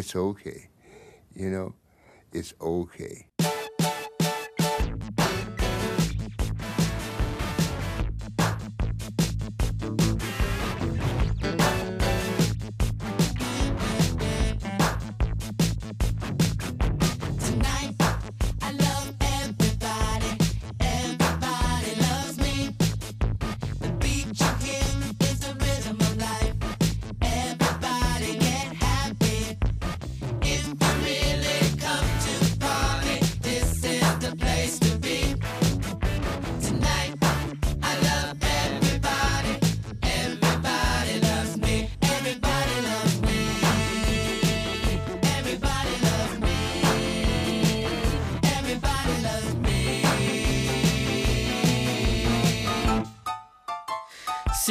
it's 0.00 0.16
okay. 0.16 0.68
You 1.34 1.50
know, 1.50 1.74
it's 2.32 2.54
okay. 2.60 3.29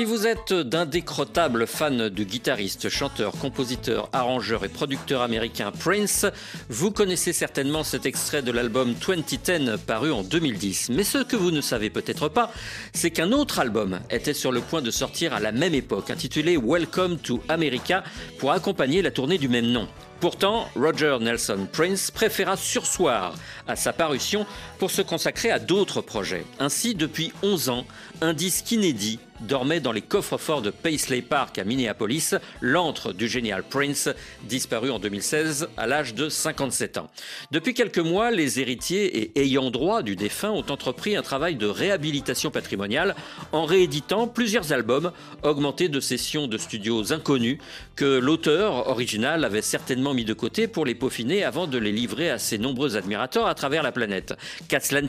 Vous 0.10 0.26
êtes 0.26 0.54
d'indécrottables 0.54 1.68
fans 1.68 2.10
du 2.10 2.26
guitariste, 2.26 2.90
chanteur, 2.90 3.32
compositeur, 3.34 4.10
arrangeur 4.12 4.66
et 4.66 4.68
producteur 4.68 5.22
américain 5.22 5.72
Prince, 5.72 6.26
vous 6.68 6.90
connaissez 6.90 7.32
certainement 7.32 7.84
cet 7.84 8.08
extrait 8.08 8.42
de 8.42 8.52
l'album 8.52 8.96
2010 8.96 9.78
paru 9.86 10.12
en 10.12 10.24
2010. 10.24 10.90
Mais 10.90 11.04
ce 11.04 11.20
que 11.20 11.36
vous 11.36 11.52
ne 11.52 11.62
savez 11.62 11.92
peut-être 11.92 12.28
pas, 12.28 12.52
c'est 12.92 13.12
qu'un 13.12 13.32
autre 13.32 13.60
album 13.60 14.00
était 14.10 14.34
sur 14.34 14.52
le 14.52 14.62
point 14.62 14.82
de 14.82 14.90
sortir 14.90 15.36
à 15.36 15.40
la 15.40 15.52
même 15.52 15.76
époque, 15.76 16.10
intitulé 16.10 16.58
Welcome 16.58 17.20
to 17.20 17.44
America, 17.48 18.04
pour 18.40 18.52
accompagner 18.52 19.04
la 19.04 19.12
tournée 19.12 19.38
du 19.38 19.48
même 19.48 19.68
nom. 19.68 19.88
Pourtant, 20.20 20.68
Roger 20.76 21.18
Nelson 21.22 21.66
Prince 21.72 22.12
préféra 22.12 22.58
sursoir 22.58 23.36
à 23.68 23.78
sa 23.78 23.94
parution 23.94 24.46
pour 24.78 24.92
se 24.92 25.02
consacrer 25.02 25.50
à 25.50 25.60
d'autres 25.60 26.02
projets. 26.02 26.46
Ainsi, 26.60 26.94
depuis 26.94 27.32
11 27.42 27.70
ans, 27.70 27.86
un 28.20 28.34
disque 28.34 28.70
inédit 28.74 29.20
dormait 29.42 29.80
dans 29.80 29.92
les 29.92 30.02
coffres-forts 30.02 30.62
de 30.62 30.70
Paisley 30.70 31.22
Park 31.22 31.58
à 31.58 31.64
Minneapolis, 31.64 32.36
l'antre 32.62 33.14
du 33.14 33.28
génial 33.28 33.64
Prince, 33.64 34.10
disparu 34.44 34.92
en 34.92 35.00
2016 35.00 35.70
à 35.78 35.88
l'âge 35.88 36.14
de 36.14 36.30
57 36.30 36.98
ans. 36.98 37.10
Depuis 37.52 37.74
quelques 37.74 38.00
mois, 38.00 38.32
les 38.32 38.60
héritiers 38.60 39.18
et 39.18 39.42
ayants 39.42 39.72
droit 39.72 40.02
du 40.02 40.16
défunt 40.16 40.52
ont 40.52 40.66
entrepris 40.70 41.16
un 41.16 41.22
travail 41.22 41.56
de 41.56 41.68
réhabilitation 41.68 42.52
patrimoniale 42.52 43.16
en 43.52 43.66
rééditant 43.66 44.28
plusieurs 44.28 44.74
albums 44.74 45.12
augmentés 45.44 45.90
de 45.90 46.00
sessions 46.00 46.48
de 46.48 46.58
studios 46.58 47.14
inconnus 47.14 47.60
que 47.96 48.20
l'auteur 48.20 48.90
original 48.90 49.46
avait 49.46 49.62
certainement 49.62 50.09
mis 50.14 50.26
de 50.26 50.34
côté 50.34 50.68
pour 50.68 50.86
les 50.86 50.96
peaufiner 50.96 51.44
avant 51.44 51.68
de 51.68 51.78
les 51.78 51.92
livrer 51.92 52.30
à 52.30 52.38
ses 52.38 52.58
nombreux 52.58 52.96
admirateurs 52.96 53.48
à 53.48 53.56
travers 53.56 53.84
la 53.84 53.92
planète. 53.92 54.34
Qu'à 54.68 54.80
cela 54.80 55.00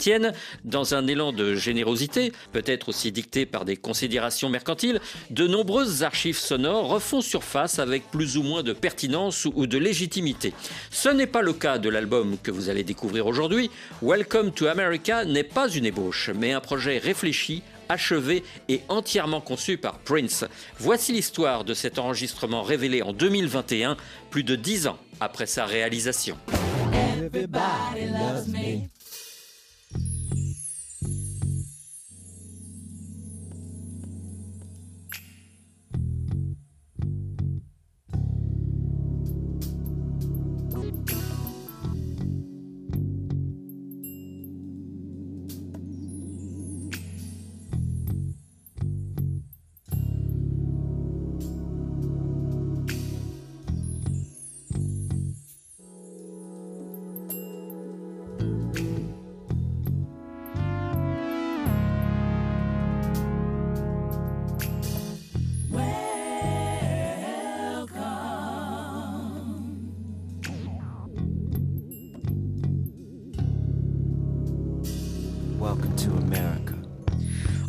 dans 0.65 0.95
un 0.95 1.07
élan 1.07 1.33
de 1.33 1.55
générosité, 1.55 2.33
peut-être 2.53 2.89
aussi 2.89 3.13
dicté 3.13 3.47
par 3.47 3.65
des 3.65 3.77
considérations 3.77 4.49
mercantiles, 4.49 5.01
de 5.31 5.47
nombreuses 5.47 6.03
archives 6.03 6.39
sonores 6.39 6.89
refont 6.89 7.21
surface 7.21 7.79
avec 7.79 8.11
plus 8.11 8.37
ou 8.37 8.43
moins 8.43 8.63
de 8.63 8.73
pertinence 8.73 9.47
ou 9.47 9.67
de 9.67 9.79
légitimité. 9.79 10.53
Ce 10.91 11.09
n'est 11.09 11.27
pas 11.27 11.43
le 11.43 11.53
cas 11.53 11.79
de 11.79 11.89
l'album 11.89 12.37
que 12.43 12.51
vous 12.51 12.69
allez 12.69 12.85
découvrir 12.85 13.27
aujourd'hui. 13.27 13.71
Welcome 14.03 14.53
to 14.53 14.67
America 14.67 15.25
n'est 15.25 15.45
pas 15.45 15.69
une 15.69 15.87
ébauche, 15.87 16.31
mais 16.35 16.53
un 16.53 16.61
projet 16.61 16.99
réfléchi 16.99 17.63
achevé 17.91 18.43
et 18.69 18.81
entièrement 18.89 19.41
conçu 19.41 19.77
par 19.77 19.99
Prince. 19.99 20.45
Voici 20.79 21.13
l'histoire 21.13 21.65
de 21.65 21.75
cet 21.75 21.99
enregistrement 21.99 22.63
révélé 22.63 23.03
en 23.03 23.13
2021, 23.13 23.97
plus 24.31 24.45
de 24.45 24.57
dix 24.57 24.87
ans 24.87 24.99
après 25.21 25.47
sa 25.47 25.67
réalisation. 25.67 26.37
Welcome 75.61 75.95
to 75.97 76.11
America. 76.23 76.75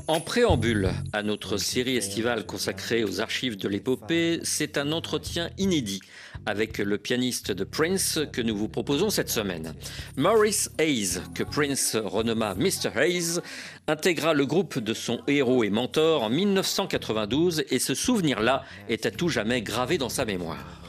En 0.07 0.21
préambule 0.21 0.91
à 1.11 1.23
notre 1.23 1.57
série 1.57 1.97
estivale 1.97 2.45
consacrée 2.45 3.03
aux 3.03 3.19
archives 3.19 3.57
de 3.57 3.67
l'épopée, 3.67 4.39
c'est 4.43 4.77
un 4.77 4.93
entretien 4.93 5.49
inédit 5.57 5.99
avec 6.45 6.77
le 6.77 6.97
pianiste 6.97 7.51
de 7.51 7.65
Prince 7.65 8.19
que 8.31 8.41
nous 8.41 8.55
vous 8.55 8.69
proposons 8.69 9.09
cette 9.09 9.29
semaine. 9.29 9.73
Maurice 10.15 10.71
Hayes, 10.79 11.19
que 11.35 11.43
Prince 11.43 11.97
renomma 11.97 12.55
Mr. 12.55 12.91
Hayes, 12.95 13.41
intégra 13.87 14.33
le 14.33 14.45
groupe 14.45 14.79
de 14.79 14.93
son 14.93 15.19
héros 15.27 15.65
et 15.65 15.69
mentor 15.69 16.23
en 16.23 16.29
1992 16.29 17.65
et 17.69 17.79
ce 17.79 17.93
souvenir-là 17.93 18.63
est 18.87 19.05
à 19.05 19.11
tout 19.11 19.27
jamais 19.27 19.61
gravé 19.61 19.97
dans 19.97 20.09
sa 20.09 20.23
mémoire. 20.23 20.80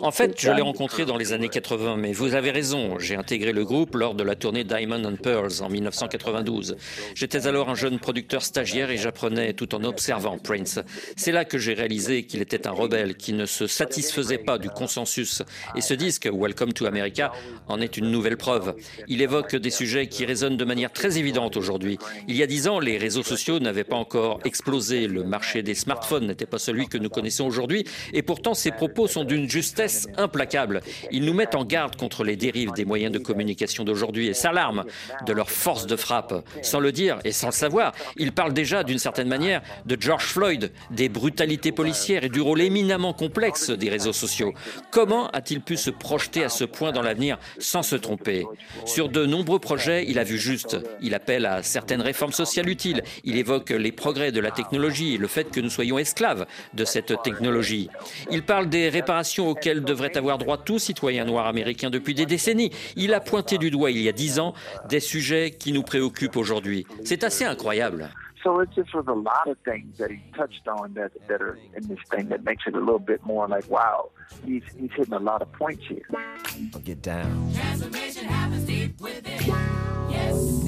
En 0.00 0.10
fait, 0.10 0.40
je 0.40 0.50
l'ai 0.50 0.62
rencontré 0.62 1.04
dans 1.04 1.16
les 1.16 1.32
années 1.32 1.48
80, 1.48 1.96
mais 1.96 2.12
vous 2.12 2.34
avez 2.34 2.50
raison, 2.50 2.98
j'ai 2.98 3.14
intégré 3.14 3.52
le 3.52 3.64
groupe 3.64 3.94
lors 3.94 4.14
de 4.14 4.24
la 4.24 4.34
tournée 4.34 4.64
Diamond 4.64 5.04
and 5.04 5.16
Pearls 5.16 5.62
en 5.62 5.68
1992. 5.68 6.76
J'étais 7.14 7.46
alors 7.46 7.68
un 7.68 7.74
jeune 7.74 7.98
producteur 7.98 8.42
stagiaire 8.42 8.90
et 8.90 8.96
j'apprenais 8.96 9.52
tout 9.52 9.74
en 9.74 9.84
observant 9.84 10.36
Prince. 10.38 10.80
C'est 11.16 11.32
là 11.32 11.44
que 11.44 11.58
j'ai 11.58 11.74
réalisé 11.74 12.24
qu'il 12.24 12.42
était 12.42 12.66
un 12.66 12.72
rebelle, 12.72 13.16
qui 13.16 13.32
ne 13.32 13.46
se 13.46 13.66
satisfaisait 13.66 14.38
pas 14.38 14.58
du 14.58 14.68
consensus. 14.68 15.42
Et 15.76 15.80
ce 15.80 15.94
disque, 15.94 16.28
Welcome 16.32 16.72
to 16.72 16.86
America, 16.86 17.32
en 17.68 17.80
est 17.80 17.96
une 17.96 18.10
nouvelle 18.10 18.36
preuve. 18.36 18.74
Il 19.06 19.22
évoque 19.22 19.54
des 19.54 19.70
sujets 19.70 20.08
qui 20.08 20.24
résonnent 20.24 20.56
de 20.56 20.64
manière 20.64 20.92
très 20.92 21.18
évidente 21.18 21.56
aujourd'hui. 21.56 21.98
Il 22.26 22.36
y 22.36 22.42
a 22.42 22.46
dix 22.46 22.68
ans, 22.68 22.80
les 22.80 22.98
réseaux 22.98 23.22
sociaux 23.22 23.60
n'avaient 23.60 23.84
pas 23.84 23.96
encore 23.96 24.40
explosé, 24.44 25.06
le 25.06 25.22
marché 25.36 25.62
des 25.62 25.74
smartphones 25.74 26.26
n'était 26.26 26.46
pas 26.46 26.58
celui 26.58 26.88
que 26.88 26.96
nous 26.96 27.10
connaissons 27.10 27.44
aujourd'hui, 27.44 27.84
et 28.14 28.22
pourtant 28.22 28.54
ces 28.54 28.70
propos 28.70 29.06
sont 29.06 29.24
d'une 29.24 29.50
justesse 29.50 30.08
implacable. 30.16 30.80
Ils 31.12 31.26
nous 31.26 31.34
mettent 31.34 31.54
en 31.54 31.66
garde 31.66 31.94
contre 31.94 32.24
les 32.24 32.36
dérives 32.36 32.72
des 32.72 32.86
moyens 32.86 33.12
de 33.12 33.18
communication 33.18 33.84
d'aujourd'hui 33.84 34.28
et 34.28 34.32
s'alarment 34.32 34.84
de 35.26 35.32
leur 35.34 35.50
force 35.50 35.86
de 35.86 35.94
frappe. 35.94 36.42
Sans 36.62 36.80
le 36.80 36.90
dire 36.90 37.18
et 37.24 37.32
sans 37.32 37.48
le 37.48 37.52
savoir, 37.52 37.92
ils 38.16 38.32
parlent 38.32 38.54
déjà 38.54 38.82
d'une 38.82 38.98
certaine 38.98 39.28
manière 39.28 39.60
de 39.84 39.98
George 40.00 40.24
Floyd, 40.24 40.72
des 40.90 41.10
brutalités 41.10 41.70
policières 41.70 42.24
et 42.24 42.30
du 42.30 42.40
rôle 42.40 42.62
éminemment 42.62 43.12
complexe 43.12 43.68
des 43.68 43.90
réseaux 43.90 44.14
sociaux. 44.14 44.54
Comment 44.90 45.28
a-t-il 45.32 45.60
pu 45.60 45.76
se 45.76 45.90
projeter 45.90 46.44
à 46.44 46.48
ce 46.48 46.64
point 46.64 46.92
dans 46.92 47.02
l'avenir 47.02 47.36
sans 47.58 47.82
se 47.82 47.96
tromper? 47.96 48.46
Sur 48.86 49.10
de 49.10 49.26
nombreux 49.26 49.58
projets, 49.58 50.06
il 50.08 50.18
a 50.18 50.24
vu 50.24 50.38
juste. 50.38 50.78
Il 51.02 51.14
appelle 51.14 51.44
à 51.44 51.62
certaines 51.62 52.00
réformes 52.00 52.32
sociales 52.32 52.70
utiles. 52.70 53.02
Il 53.24 53.36
évoque 53.36 53.68
les 53.68 53.92
progrès 53.92 54.32
de 54.32 54.40
la 54.40 54.50
technologie 54.50 55.18
le 55.18 55.25
le 55.26 55.28
fait 55.28 55.50
que 55.50 55.60
nous 55.60 55.70
soyons 55.70 55.98
esclaves 55.98 56.46
de 56.72 56.84
cette 56.84 57.20
technologie. 57.24 57.90
Il 58.30 58.44
parle 58.44 58.68
des 58.68 58.88
réparations 58.88 59.48
auxquelles 59.48 59.82
devrait 59.82 60.16
avoir 60.16 60.38
droit 60.38 60.56
tout 60.56 60.78
citoyen 60.78 61.24
noir 61.24 61.48
américain 61.48 61.90
depuis 61.90 62.14
des 62.14 62.26
décennies. 62.26 62.70
Il 62.94 63.12
a 63.12 63.18
pointé 63.18 63.58
du 63.58 63.72
doigt 63.72 63.90
il 63.90 64.00
y 64.00 64.08
a 64.08 64.12
dix 64.12 64.38
ans 64.38 64.54
des 64.88 65.00
sujets 65.00 65.50
qui 65.50 65.72
nous 65.72 65.82
préoccupent 65.82 66.36
aujourd'hui. 66.36 66.86
C'est 67.04 67.24
assez 67.24 67.44
incroyable. 67.44 68.08
So 68.44 68.60
it 68.60 68.68
just 68.76 68.94
was 68.94 69.08
a 69.08 69.12
lot 69.12 69.48
of 69.48 69.56
things 69.64 69.98
that 69.98 70.08
he 70.08 70.20
touched 70.36 70.68
on 70.68 70.94
that 70.94 71.10
that 71.26 71.42
are 71.42 71.58
in 71.76 71.88
this 71.88 71.98
thing 72.08 72.28
that 72.28 72.44
makes 72.44 72.62
it 72.68 72.76
a 72.76 72.78
little 72.78 73.00
bit 73.00 73.20
more 73.24 73.48
like, 73.48 73.68
wow, 73.68 74.10
he's 74.44 74.62
he's 74.78 74.92
hitting 74.96 75.14
a 75.14 75.18
lot 75.18 75.42
of 75.42 75.50
points 75.52 75.82
here. 75.88 76.06
Get 76.84 77.02
down. 77.02 77.50
Knees. 80.36 80.65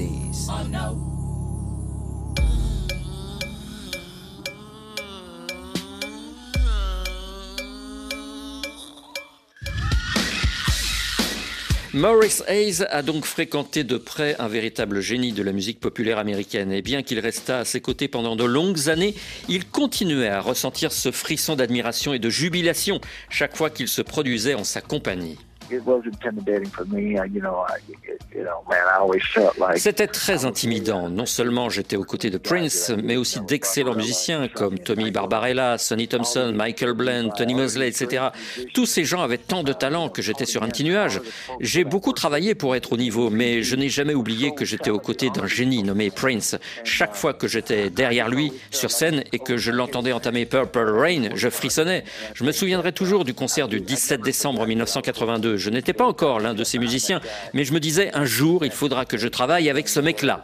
Maurice 11.99 12.45
Hayes 12.47 12.85
a 12.91 13.01
donc 13.01 13.25
fréquenté 13.25 13.83
de 13.83 13.97
près 13.97 14.37
un 14.39 14.47
véritable 14.47 15.01
génie 15.01 15.33
de 15.33 15.43
la 15.43 15.51
musique 15.51 15.81
populaire 15.81 16.17
américaine. 16.17 16.71
Et 16.71 16.81
bien 16.81 17.03
qu'il 17.03 17.19
restât 17.19 17.59
à 17.59 17.65
ses 17.65 17.81
côtés 17.81 18.07
pendant 18.07 18.37
de 18.37 18.45
longues 18.45 18.87
années, 18.87 19.15
il 19.49 19.65
continuait 19.65 20.29
à 20.29 20.39
ressentir 20.39 20.93
ce 20.93 21.11
frisson 21.11 21.57
d'admiration 21.57 22.13
et 22.13 22.19
de 22.19 22.29
jubilation 22.29 23.01
chaque 23.29 23.57
fois 23.57 23.69
qu'il 23.69 23.89
se 23.89 24.01
produisait 24.01 24.53
en 24.53 24.63
sa 24.63 24.79
compagnie. 24.79 25.37
It 25.71 25.85
was 25.85 26.01
intimidating 26.05 26.67
for 26.67 26.85
me. 26.85 27.17
I, 27.17 27.25
you 27.25 27.41
know, 27.41 27.65
I, 27.69 27.77
it, 27.89 28.21
you 28.33 28.43
know, 28.43 28.63
man, 28.67 28.87
I 28.87 28.97
always 28.99 29.21
felt 29.21 29.57
like 29.57 29.77
C'était 29.77 30.07
très 30.07 30.45
intimidant. 30.45 31.09
Non 31.09 31.27
seulement 31.27 31.69
j'étais 31.69 31.95
aux 31.95 32.03
côtés 32.03 32.31
de 32.31 32.39
Prince, 32.39 32.91
mais 33.03 33.17
aussi 33.17 33.39
d'excellents 33.41 33.95
musiciens 33.95 34.47
comme 34.47 34.79
Tommy 34.79 35.11
Barbarella, 35.11 35.77
Sonny 35.77 36.07
Thompson, 36.07 36.53
Michael 36.55 36.93
Bland, 36.93 37.29
Tony 37.37 37.53
Mosley, 37.53 37.87
etc. 37.87 38.29
Tous 38.73 38.87
ces 38.87 39.05
gens 39.05 39.21
avaient 39.21 39.37
tant 39.37 39.63
de 39.63 39.73
talent 39.73 40.09
que 40.09 40.21
j'étais 40.23 40.45
sur 40.45 40.63
un 40.63 40.69
petit 40.69 40.83
nuage. 40.83 41.21
J'ai 41.59 41.83
beaucoup 41.83 42.13
travaillé 42.13 42.55
pour 42.55 42.75
être 42.75 42.93
au 42.93 42.97
niveau, 42.97 43.29
mais 43.29 43.61
je 43.61 43.75
n'ai 43.75 43.89
jamais 43.89 44.15
oublié 44.15 44.55
que 44.55 44.65
j'étais 44.65 44.89
aux 44.89 44.99
côtés 44.99 45.29
d'un 45.29 45.45
génie 45.47 45.83
nommé 45.83 46.09
Prince. 46.09 46.55
Chaque 46.83 47.15
fois 47.15 47.33
que 47.33 47.47
j'étais 47.47 47.91
derrière 47.91 48.29
lui, 48.29 48.51
sur 48.71 48.89
scène, 48.89 49.23
et 49.33 49.39
que 49.39 49.57
je 49.57 49.71
l'entendais 49.71 50.13
entamer 50.13 50.45
Purple 50.45 50.89
Rain, 50.89 51.29
je 51.35 51.49
frissonnais. 51.49 52.03
Je 52.33 52.43
me 52.43 52.51
souviendrai 52.51 52.91
toujours 52.91 53.23
du 53.23 53.33
concert 53.33 53.67
du 53.67 53.79
17 53.81 54.21
décembre 54.21 54.65
1982. 54.65 55.58
Je 55.59 55.69
n'étais 55.69 55.93
pas 55.93 56.05
encore 56.05 56.39
l'un 56.39 56.53
de 56.53 56.63
ces 56.63 56.79
musiciens, 56.79 57.21
mais 57.53 57.63
je 57.63 57.73
me 57.73 57.79
disais 57.79 58.11
un 58.13 58.25
jour, 58.25 58.65
il 58.65 58.71
faudra 58.71 59.05
que 59.05 59.17
je 59.17 59.27
travaille 59.27 59.69
avec 59.69 59.87
ce 59.87 59.99
mec-là. 59.99 60.43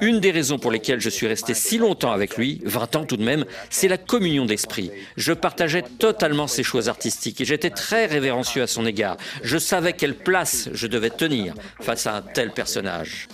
Une 0.00 0.20
des 0.20 0.30
raisons 0.30 0.58
pour 0.58 0.70
lesquelles 0.70 1.00
je 1.00 1.10
suis 1.10 1.26
resté 1.26 1.54
si 1.54 1.78
longtemps 1.78 2.12
avec 2.12 2.36
lui, 2.36 2.60
20 2.64 2.96
ans 2.96 3.04
tout 3.04 3.16
de 3.16 3.24
même, 3.24 3.44
c'est 3.70 3.88
la 3.88 3.98
communion 3.98 4.46
d'esprit. 4.46 4.90
Je 5.16 5.32
partageais 5.32 5.84
totalement 5.98 6.46
ses 6.46 6.62
choix 6.62 6.88
artistiques 6.88 7.40
et 7.40 7.44
j'étais 7.44 7.70
très 7.70 8.06
révérencieux 8.06 8.62
à 8.62 8.66
son 8.66 8.86
égard. 8.86 9.16
Je 9.42 9.58
savais 9.58 9.92
quelle 9.92 10.14
place 10.14 10.68
je 10.72 10.86
devais 10.86 11.10
tenir 11.10 11.54
face 11.80 12.06
à 12.06 12.16
un 12.16 12.22
tel 12.22 12.50
personnage. 12.50 13.28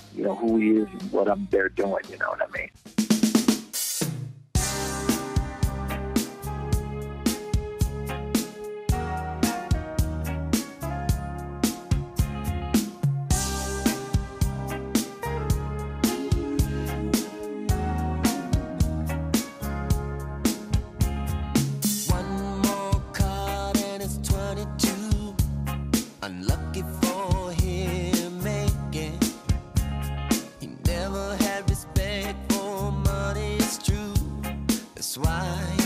Why 35.19 35.80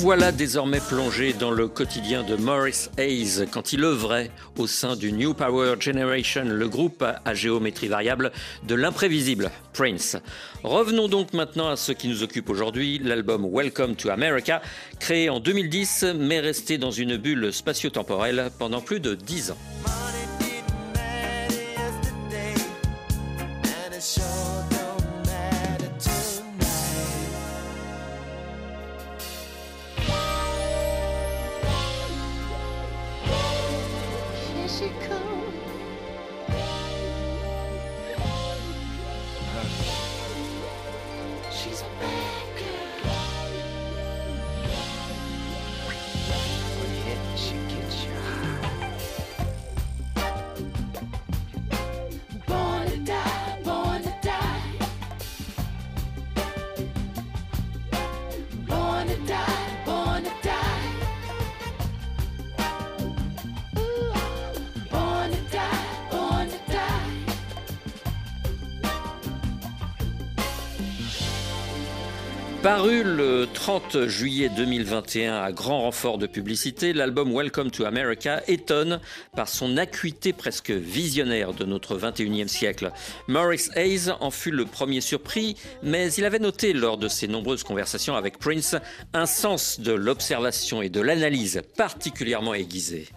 voilà 0.00 0.32
désormais 0.32 0.80
plongés 0.80 1.34
dans 1.34 1.50
le 1.50 1.68
quotidien 1.68 2.22
de 2.22 2.34
Maurice 2.34 2.90
Hayes 2.96 3.44
quand 3.50 3.74
il 3.74 3.84
œuvrait 3.84 4.30
au 4.56 4.66
sein 4.66 4.96
du 4.96 5.12
New 5.12 5.34
Power 5.34 5.74
Generation, 5.78 6.44
le 6.44 6.68
groupe 6.68 7.02
à 7.02 7.34
géométrie 7.34 7.88
variable 7.88 8.32
de 8.66 8.74
l'imprévisible 8.74 9.50
Prince. 9.74 10.16
Revenons 10.62 11.08
donc 11.08 11.34
maintenant 11.34 11.68
à 11.68 11.76
ce 11.76 11.92
qui 11.92 12.08
nous 12.08 12.22
occupe 12.22 12.48
aujourd'hui, 12.48 12.98
l'album 12.98 13.46
Welcome 13.52 13.94
to 13.94 14.08
America, 14.08 14.62
créé 14.98 15.28
en 15.28 15.38
2010 15.38 16.06
mais 16.18 16.40
resté 16.40 16.78
dans 16.78 16.90
une 16.90 17.18
bulle 17.18 17.52
spatio-temporelle 17.52 18.50
pendant 18.58 18.80
plus 18.80 19.00
de 19.00 19.14
10 19.14 19.50
ans. 19.50 19.58
She 34.80 34.88
comes. 35.00 35.19
Paru 72.70 73.02
le 73.02 73.48
30 73.52 74.06
juillet 74.06 74.48
2021 74.48 75.42
à 75.42 75.50
grand 75.50 75.80
renfort 75.80 76.18
de 76.18 76.28
publicité, 76.28 76.92
l'album 76.92 77.34
Welcome 77.34 77.72
to 77.72 77.84
America 77.84 78.42
étonne 78.46 79.00
par 79.34 79.48
son 79.48 79.76
acuité 79.76 80.32
presque 80.32 80.70
visionnaire 80.70 81.52
de 81.52 81.64
notre 81.64 81.98
21e 81.98 82.46
siècle. 82.46 82.92
Maurice 83.26 83.72
Hayes 83.74 84.12
en 84.20 84.30
fut 84.30 84.52
le 84.52 84.66
premier 84.66 85.00
surpris, 85.00 85.56
mais 85.82 86.12
il 86.12 86.24
avait 86.24 86.38
noté 86.38 86.72
lors 86.72 86.96
de 86.96 87.08
ses 87.08 87.26
nombreuses 87.26 87.64
conversations 87.64 88.14
avec 88.14 88.38
Prince 88.38 88.76
un 89.14 89.26
sens 89.26 89.80
de 89.80 89.90
l'observation 89.90 90.80
et 90.80 90.90
de 90.90 91.00
l'analyse 91.00 91.62
particulièrement 91.76 92.54
aiguisé. 92.54 93.08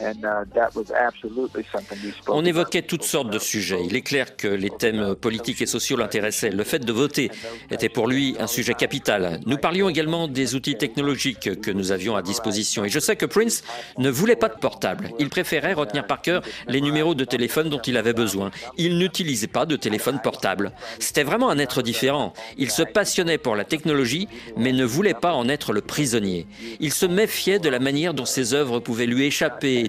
And 0.00 0.24
uh, 0.24 0.44
that 0.54 0.70
was 0.74 0.90
absolutely 0.92 1.64
something 1.72 1.98
we 2.02 2.12
spoke. 2.12 2.34
On 2.34 2.44
évoquait 2.44 2.82
toutes 2.82 3.04
sortes 3.04 3.30
de 3.30 3.38
sujets. 3.38 3.80
Il 3.84 3.96
est 3.96 4.02
clair 4.02 4.36
que 4.36 4.48
les 4.48 4.70
thèmes 4.70 5.14
politiques 5.14 5.62
et 5.62 5.66
sociaux 5.66 5.96
l'intéressaient. 5.96 6.50
Le 6.50 6.64
fait 6.64 6.78
de 6.80 6.92
voter 6.92 7.30
était 7.70 7.88
pour 7.88 8.08
lui 8.08 8.36
un 8.38 8.46
sujet 8.46 8.74
capital. 8.74 9.40
Nous 9.46 9.58
parlions 9.58 9.88
également 9.88 10.28
des 10.28 10.54
outils 10.54 10.76
technologiques 10.76 11.60
que 11.60 11.70
nous 11.70 11.92
avions 11.92 12.16
à 12.16 12.22
disposition. 12.22 12.84
Et 12.84 12.88
je 12.88 12.98
sais 12.98 13.16
que 13.16 13.26
Prince 13.26 13.62
ne 13.98 14.10
voulait 14.10 14.36
pas 14.36 14.48
de 14.48 14.58
portable. 14.58 15.10
Il 15.18 15.28
préférait 15.28 15.72
retenir 15.72 16.06
par 16.06 16.22
cœur 16.22 16.42
les 16.66 16.80
numéros 16.80 17.14
de 17.14 17.24
téléphone 17.24 17.68
dont 17.68 17.80
il 17.80 17.96
avait 17.96 18.12
besoin. 18.12 18.50
Il 18.76 18.98
n'utilisait 18.98 19.46
pas 19.46 19.66
de 19.66 19.76
téléphone 19.76 20.20
portable. 20.22 20.72
C'était 20.98 21.24
vraiment 21.24 21.50
un 21.50 21.58
être 21.58 21.82
différent. 21.82 22.32
Il 22.56 22.70
se 22.70 22.82
passionnait 22.82 23.38
pour 23.38 23.56
la 23.56 23.64
technologie, 23.64 24.28
mais 24.56 24.72
ne 24.72 24.84
voulait 24.84 25.14
pas 25.14 25.34
en 25.34 25.48
être 25.48 25.72
le 25.72 25.80
prisonnier. 25.80 26.46
Il 26.80 26.92
se 26.92 27.06
méfiait 27.06 27.58
de 27.58 27.68
la 27.68 27.78
manière 27.78 28.14
dont 28.14 28.24
ses 28.24 28.54
œuvres 28.54 28.80
pouvaient 28.80 29.06
lui 29.06 29.26
échapper, 29.26 29.88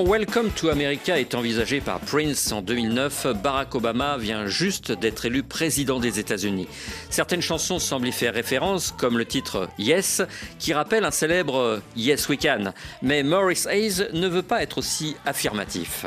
Quand 0.00 0.06
Welcome 0.06 0.50
to 0.52 0.70
America 0.70 1.18
est 1.18 1.34
envisagé 1.34 1.80
par 1.82 2.00
Prince 2.00 2.52
en 2.52 2.62
2009, 2.62 3.26
Barack 3.42 3.74
Obama 3.74 4.16
vient 4.16 4.46
juste 4.46 4.92
d'être 4.92 5.26
élu 5.26 5.42
président 5.42 6.00
des 6.00 6.18
États-Unis. 6.18 6.68
Certaines 7.10 7.42
chansons 7.42 7.78
semblent 7.78 8.08
y 8.08 8.12
faire 8.12 8.32
référence, 8.32 8.94
comme 8.96 9.18
le 9.18 9.26
titre 9.26 9.68
Yes, 9.78 10.22
qui 10.58 10.72
rappelle 10.72 11.04
un 11.04 11.10
célèbre 11.10 11.82
Yes 11.96 12.28
We 12.30 12.38
Can. 12.40 12.72
Mais 13.02 13.22
Maurice 13.22 13.66
Hayes 13.66 14.08
ne 14.14 14.26
veut 14.26 14.42
pas 14.42 14.62
être 14.62 14.78
aussi 14.78 15.16
affirmatif. 15.26 16.06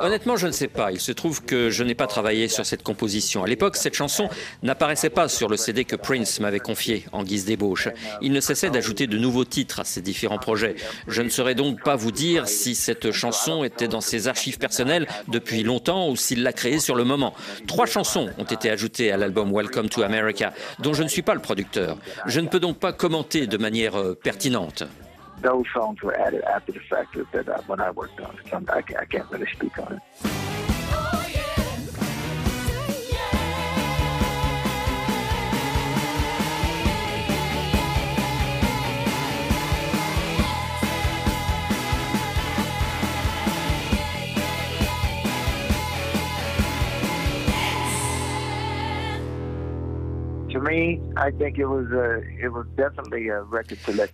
Honnêtement, 0.00 0.36
je 0.36 0.46
ne 0.46 0.52
sais 0.52 0.68
pas. 0.68 0.92
Il 0.92 1.00
se 1.00 1.10
trouve 1.10 1.42
que 1.42 1.70
je 1.70 1.82
n'ai 1.82 1.96
pas 1.96 2.06
travaillé 2.06 2.46
sur 2.46 2.64
cette 2.64 2.84
composition. 2.84 3.42
À 3.42 3.48
l'époque, 3.48 3.74
cette 3.74 3.94
chanson 3.94 4.28
n'apparaissait 4.62 5.10
pas 5.10 5.26
sur 5.28 5.48
le 5.48 5.56
CD 5.56 5.84
que 5.84 5.96
Prince 5.96 6.38
m'avait 6.38 6.60
confié 6.60 7.06
en 7.10 7.24
guise 7.24 7.44
d'ébauche. 7.44 7.88
Il 8.20 8.30
ne 8.30 8.40
cessait 8.40 8.70
d'ajouter 8.70 9.08
de 9.08 9.18
nouveaux 9.18 9.44
titres 9.44 9.80
à 9.80 9.84
ses 9.84 10.00
différents 10.00 10.38
projets. 10.38 10.59
Je 11.06 11.22
ne 11.22 11.28
saurais 11.28 11.54
donc 11.54 11.82
pas 11.82 11.96
vous 11.96 12.12
dire 12.12 12.48
si 12.48 12.74
cette 12.74 13.10
chanson 13.12 13.64
était 13.64 13.88
dans 13.88 14.00
ses 14.00 14.28
archives 14.28 14.58
personnelles 14.58 15.06
depuis 15.28 15.62
longtemps 15.62 16.08
ou 16.08 16.16
s'il 16.16 16.42
l'a 16.42 16.52
créée 16.52 16.78
sur 16.78 16.94
le 16.94 17.04
moment. 17.04 17.34
Trois 17.66 17.86
chansons 17.86 18.30
ont 18.38 18.44
été 18.44 18.70
ajoutées 18.70 19.12
à 19.12 19.16
l'album 19.16 19.52
Welcome 19.52 19.88
to 19.88 20.02
America, 20.02 20.52
dont 20.78 20.94
je 20.94 21.02
ne 21.02 21.08
suis 21.08 21.22
pas 21.22 21.34
le 21.34 21.40
producteur. 21.40 21.96
Je 22.26 22.40
ne 22.40 22.48
peux 22.48 22.60
donc 22.60 22.78
pas 22.78 22.92
commenter 22.92 23.46
de 23.46 23.56
manière 23.56 23.94
pertinente. 24.22 24.84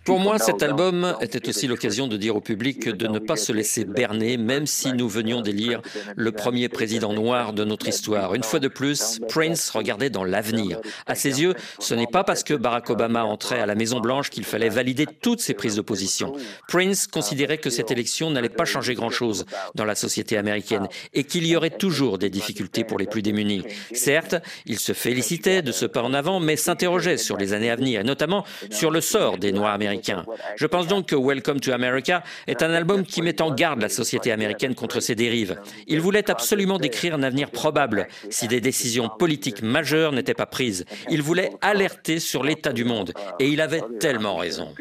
Pour 0.05 0.19
moi, 0.19 0.39
cet 0.39 0.63
album 0.63 1.15
était 1.21 1.49
aussi 1.49 1.65
it 1.65 1.69
l'occasion 1.69 2.07
de 2.07 2.17
dire 2.17 2.35
au 2.35 2.41
public 2.41 2.89
de 2.89 3.07
ne 3.07 3.19
pas 3.19 3.35
se 3.35 3.51
laisser 3.51 3.85
berner, 3.85 4.37
même 4.37 4.65
si 4.65 4.93
nous 4.93 5.07
venions 5.07 5.41
d'élire 5.41 5.81
le 6.15 6.31
premier 6.31 6.69
président 6.69 7.13
noir 7.13 7.53
de 7.53 7.63
notre 7.63 7.87
histoire. 7.87 8.35
Une 8.35 8.43
fois 8.43 8.59
de 8.59 8.67
plus, 8.67 9.19
Prince 9.27 9.69
regardait 9.69 10.09
dans 10.09 10.23
l'avenir. 10.23 10.79
À 11.05 11.15
ses 11.15 11.41
yeux, 11.41 11.53
ce 11.79 11.93
n'est 11.93 12.07
pas 12.07 12.23
parce 12.23 12.43
que 12.43 12.53
Barack 12.53 12.89
Obama 12.89 13.23
entrait 13.23 13.59
à 13.59 13.65
la 13.65 13.75
Maison-Blanche 13.75 14.29
qu'il 14.29 14.43
fallait 14.43 14.69
valider 14.69 15.05
toutes 15.05 15.41
ses 15.41 15.53
prises 15.53 15.75
de 15.75 15.81
position. 15.81 16.33
Prince 16.67 17.07
considérait 17.07 17.57
que 17.57 17.69
cette 17.69 17.91
élection 17.91 18.29
n'allait 18.31 18.49
pas 18.49 18.65
changer 18.65 18.93
grand-chose 18.93 19.45
dans 19.75 19.85
la 19.85 19.95
société 19.95 20.37
américaine 20.37 20.87
et 21.13 21.23
qu'il 21.23 21.45
y 21.45 21.55
aurait 21.55 21.69
toujours 21.69 22.17
des 22.17 22.29
difficultés 22.29 22.83
pour 22.83 22.97
les 22.97 23.07
plus 23.07 23.21
démunis. 23.21 23.63
Certes, 23.93 24.35
il 24.65 24.79
se 24.79 24.93
félicitait 24.93 25.61
de 25.61 25.71
ce 25.71 25.85
pas 25.85 26.03
en 26.03 26.13
avant, 26.13 26.26
mais 26.39 26.55
s'interrogeait 26.55 27.17
sur 27.17 27.37
les 27.37 27.53
années 27.53 27.71
à 27.71 27.75
venir, 27.75 28.01
et 28.01 28.03
notamment 28.03 28.43
sur 28.69 28.91
le 28.91 29.01
sort 29.01 29.37
des 29.37 29.51
Noirs 29.51 29.73
américains. 29.73 30.25
Je 30.55 30.67
pense 30.67 30.87
donc 30.87 31.07
que 31.07 31.15
Welcome 31.15 31.59
to 31.59 31.71
America 31.71 32.23
est 32.47 32.61
un 32.63 32.71
album 32.71 33.03
qui 33.03 33.21
met 33.21 33.41
en 33.41 33.53
garde 33.53 33.81
la 33.81 33.89
société 33.89 34.31
américaine 34.31 34.75
contre 34.75 34.99
ses 34.99 35.15
dérives. 35.15 35.59
Il 35.87 36.01
voulait 36.01 36.29
absolument 36.29 36.77
décrire 36.77 37.15
un 37.15 37.23
avenir 37.23 37.49
probable 37.51 38.07
si 38.29 38.47
des 38.47 38.61
décisions 38.61 39.09
politiques 39.09 39.61
majeures 39.61 40.11
n'étaient 40.11 40.33
pas 40.33 40.45
prises. 40.45 40.85
Il 41.09 41.21
voulait 41.21 41.51
alerter 41.61 42.19
sur 42.19 42.43
l'état 42.43 42.73
du 42.73 42.85
monde, 42.85 43.13
et 43.39 43.47
il 43.47 43.61
avait 43.61 43.81
tellement 43.99 44.35
raison. 44.35 44.73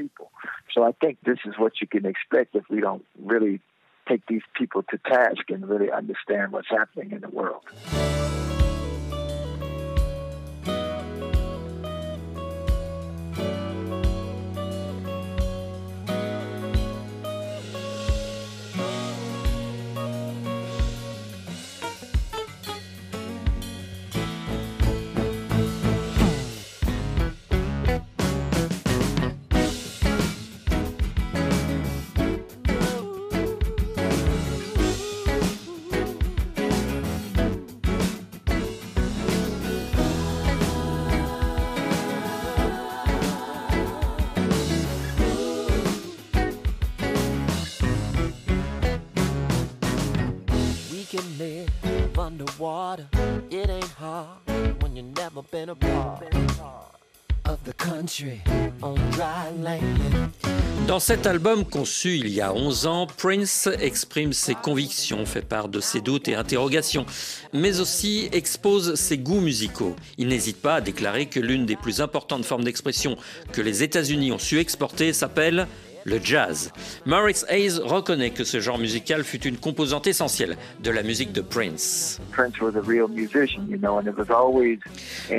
Dans 60.87 61.01
cet 61.01 61.27
album 61.27 61.65
conçu 61.65 62.17
il 62.17 62.29
y 62.29 62.41
a 62.41 62.53
11 62.53 62.87
ans, 62.87 63.07
Prince 63.07 63.69
exprime 63.81 64.33
ses 64.33 64.55
convictions, 64.55 65.25
fait 65.27 65.43
part 65.43 65.69
de 65.69 65.81
ses 65.81 66.01
doutes 66.01 66.29
et 66.29 66.35
interrogations, 66.35 67.07
mais 67.53 67.81
aussi 67.81 68.29
expose 68.33 68.95
ses 68.95 69.19
goûts 69.19 69.41
musicaux. 69.41 69.97
Il 70.19 70.29
n'hésite 70.29 70.61
pas 70.61 70.77
à 70.77 70.81
déclarer 70.81 71.27
que 71.27 71.41
l'une 71.41 71.67
des 71.67 71.77
plus 71.77 72.01
importantes 72.01 72.45
formes 72.45 72.65
d'expression 72.65 73.17
que 73.53 73.61
les 73.63 73.83
États-Unis 73.83 74.33
ont 74.33 74.39
su 74.39 74.59
exporter 74.59 75.13
s'appelle 75.13 75.67
le 76.07 76.21
jazz. 76.23 76.71
Maurice 77.05 77.45
Hayes 77.49 77.81
reconnaît 77.83 78.31
que 78.31 78.45
ce 78.45 78.61
genre 78.61 78.79
musical 78.79 79.25
fut 79.25 79.45
une 79.45 79.57
composante 79.57 80.07
essentielle 80.07 80.57
de 80.83 80.91
la 80.91 81.03
musique 81.03 81.33
de 81.33 81.41
Prince. 81.41 82.21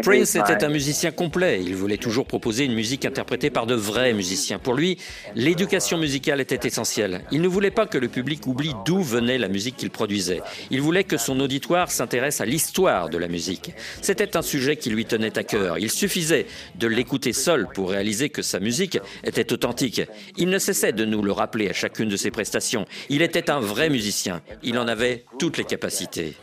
Prince 0.03 0.35
était 0.35 0.63
un 0.63 0.69
musicien 0.69 1.11
complet. 1.11 1.63
Il 1.63 1.75
voulait 1.75 1.97
toujours 1.97 2.27
proposer 2.27 2.65
une 2.65 2.73
musique 2.75 3.05
interprétée 3.05 3.49
par 3.49 3.65
de 3.65 3.75
vrais 3.75 4.13
musiciens. 4.13 4.59
Pour 4.59 4.73
lui, 4.73 4.97
l'éducation 5.35 5.97
musicale 5.97 6.41
était 6.41 6.67
essentielle. 6.67 7.21
Il 7.31 7.41
ne 7.41 7.47
voulait 7.47 7.71
pas 7.71 7.85
que 7.85 7.97
le 7.97 8.09
public 8.09 8.45
oublie 8.45 8.73
d'où 8.85 9.01
venait 9.01 9.37
la 9.37 9.47
musique 9.47 9.77
qu'il 9.77 9.89
produisait. 9.89 10.41
Il 10.69 10.81
voulait 10.81 11.05
que 11.05 11.15
son 11.15 11.39
auditoire 11.39 11.91
s'intéresse 11.91 12.41
à 12.41 12.45
l'histoire 12.45 13.09
de 13.09 13.17
la 13.17 13.29
musique. 13.29 13.71
C'était 14.01 14.35
un 14.35 14.41
sujet 14.41 14.75
qui 14.75 14.89
lui 14.89 15.05
tenait 15.05 15.37
à 15.37 15.43
cœur. 15.43 15.77
Il 15.77 15.89
suffisait 15.89 16.45
de 16.75 16.87
l'écouter 16.87 17.31
seul 17.31 17.67
pour 17.73 17.91
réaliser 17.91 18.27
que 18.29 18.41
sa 18.41 18.59
musique 18.59 18.99
était 19.23 19.53
authentique. 19.53 20.01
Il 20.35 20.49
ne 20.49 20.56
cessait 20.59 20.93
de 20.93 21.05
nous 21.05 21.21
le 21.21 21.31
rappeler 21.31 21.69
à 21.69 21.73
chacune 21.73 22.09
de 22.09 22.15
ses 22.15 22.31
prestations. 22.31 22.85
Il 23.09 23.21
était 23.21 23.49
un 23.49 23.59
vrai 23.59 23.89
musicien. 23.89 24.41
Il 24.63 24.77
en 24.77 24.87
avait 24.87 25.25
toutes 25.39 25.57
les 25.57 25.63
capacités. 25.63 26.35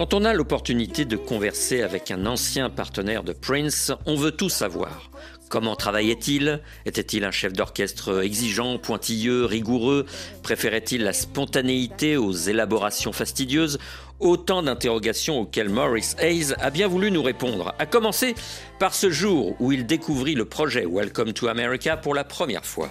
Quand 0.00 0.14
on 0.14 0.24
a 0.24 0.32
l'opportunité 0.32 1.04
de 1.04 1.18
converser 1.18 1.82
avec 1.82 2.10
un 2.10 2.24
ancien 2.24 2.70
partenaire 2.70 3.22
de 3.22 3.34
Prince, 3.34 3.92
on 4.06 4.14
veut 4.14 4.30
tout 4.30 4.48
savoir. 4.48 5.10
Comment 5.50 5.76
travaillait-il? 5.76 6.62
Était-il 6.86 7.22
un 7.22 7.30
chef 7.30 7.52
d'orchestre 7.52 8.24
exigeant, 8.24 8.78
pointilleux, 8.78 9.44
rigoureux? 9.44 10.06
Préférait-il 10.42 11.04
la 11.04 11.12
spontanéité 11.12 12.16
aux 12.16 12.32
élaborations 12.32 13.12
fastidieuses? 13.12 13.78
Autant 14.20 14.62
d'interrogations 14.62 15.38
auxquelles 15.40 15.68
Maurice 15.68 16.16
Hayes 16.18 16.54
a 16.58 16.70
bien 16.70 16.88
voulu 16.88 17.10
nous 17.10 17.22
répondre, 17.22 17.74
à 17.78 17.84
commencer 17.84 18.34
par 18.78 18.94
ce 18.94 19.10
jour 19.10 19.54
où 19.60 19.70
il 19.70 19.84
découvrit 19.84 20.34
le 20.34 20.46
projet 20.46 20.86
Welcome 20.86 21.34
to 21.34 21.48
America 21.48 21.98
pour 21.98 22.14
la 22.14 22.24
première 22.24 22.64
fois. 22.64 22.88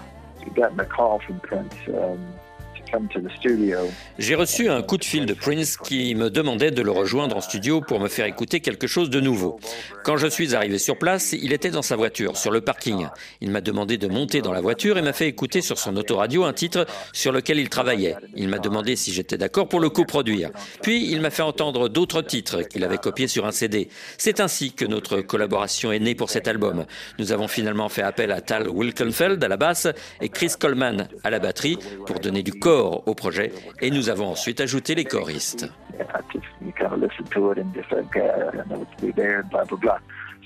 J'ai 4.17 4.35
reçu 4.35 4.69
un 4.69 4.81
coup 4.81 4.97
de 4.97 5.03
fil 5.03 5.25
de 5.25 5.33
Prince 5.33 5.77
qui 5.77 6.15
me 6.15 6.29
demandait 6.29 6.71
de 6.71 6.81
le 6.81 6.91
rejoindre 6.91 7.37
en 7.37 7.41
studio 7.41 7.81
pour 7.81 7.99
me 7.99 8.07
faire 8.07 8.25
écouter 8.25 8.59
quelque 8.59 8.87
chose 8.87 9.09
de 9.09 9.19
nouveau. 9.19 9.59
Quand 10.03 10.17
je 10.17 10.27
suis 10.27 10.55
arrivé 10.55 10.79
sur 10.79 10.97
place, 10.97 11.33
il 11.33 11.53
était 11.53 11.69
dans 11.69 11.81
sa 11.81 11.95
voiture, 11.95 12.37
sur 12.37 12.51
le 12.51 12.61
parking. 12.61 13.07
Il 13.41 13.51
m'a 13.51 13.61
demandé 13.61 13.97
de 13.97 14.07
monter 14.07 14.41
dans 14.41 14.53
la 14.53 14.61
voiture 14.61 14.97
et 14.97 15.01
m'a 15.01 15.13
fait 15.13 15.27
écouter 15.27 15.61
sur 15.61 15.77
son 15.77 15.95
autoradio 15.97 16.43
un 16.45 16.53
titre 16.53 16.85
sur 17.13 17.31
lequel 17.31 17.59
il 17.59 17.69
travaillait. 17.69 18.15
Il 18.35 18.49
m'a 18.49 18.59
demandé 18.59 18.95
si 18.95 19.13
j'étais 19.13 19.37
d'accord 19.37 19.67
pour 19.67 19.79
le 19.79 19.89
coproduire. 19.89 20.49
Puis 20.81 21.11
il 21.11 21.21
m'a 21.21 21.29
fait 21.29 21.43
entendre 21.43 21.89
d'autres 21.89 22.21
titres 22.21 22.63
qu'il 22.63 22.83
avait 22.83 22.97
copiés 22.97 23.27
sur 23.27 23.45
un 23.45 23.51
CD. 23.51 23.89
C'est 24.17 24.39
ainsi 24.39 24.73
que 24.73 24.85
notre 24.85 25.21
collaboration 25.21 25.91
est 25.91 25.99
née 25.99 26.15
pour 26.15 26.29
cet 26.29 26.47
album. 26.47 26.85
Nous 27.19 27.31
avons 27.31 27.47
finalement 27.47 27.89
fait 27.89 28.03
appel 28.03 28.31
à 28.31 28.41
Tal 28.41 28.67
Wilkenfeld 28.67 29.43
à 29.43 29.47
la 29.47 29.57
basse 29.57 29.87
et 30.21 30.29
Chris 30.29 30.53
Coleman 30.59 31.07
à 31.23 31.29
la 31.29 31.39
batterie 31.39 31.77
pour 32.05 32.19
donner 32.19 32.43
du 32.43 32.53
corps 32.53 32.78
au 32.79 33.13
projet 33.13 33.51
et 33.81 33.91
nous 33.91 34.09
avons 34.09 34.27
ensuite 34.27 34.61
ajouté 34.61 34.95
les 34.95 35.05
choristes. 35.05 35.67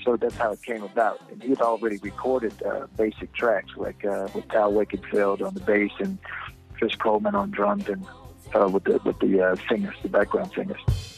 So 0.04 0.18
that's 0.18 0.36
how 0.36 0.52
it 0.52 0.62
came 0.62 0.82
about. 0.82 1.18
And 1.32 1.42
he 1.42 1.48
had 1.48 1.62
already 1.62 1.98
recorded 2.02 2.52
uh, 2.62 2.86
basic 2.96 3.32
tracks, 3.32 3.70
like 3.76 4.04
uh, 4.04 4.28
with 4.34 4.46
Tal 4.48 4.70
Wakenfield 4.72 5.40
on 5.40 5.54
the 5.54 5.60
bass 5.60 5.92
and 5.98 6.18
Chris 6.76 6.94
Coleman 6.94 7.34
on 7.34 7.50
drums, 7.50 7.88
and 7.88 8.04
uh, 8.54 8.68
with 8.68 8.84
the 8.84 9.00
with 9.04 9.18
the 9.20 9.40
uh, 9.40 9.56
singers, 9.66 9.96
the 10.02 10.10
background 10.10 10.50
singers. 10.54 11.13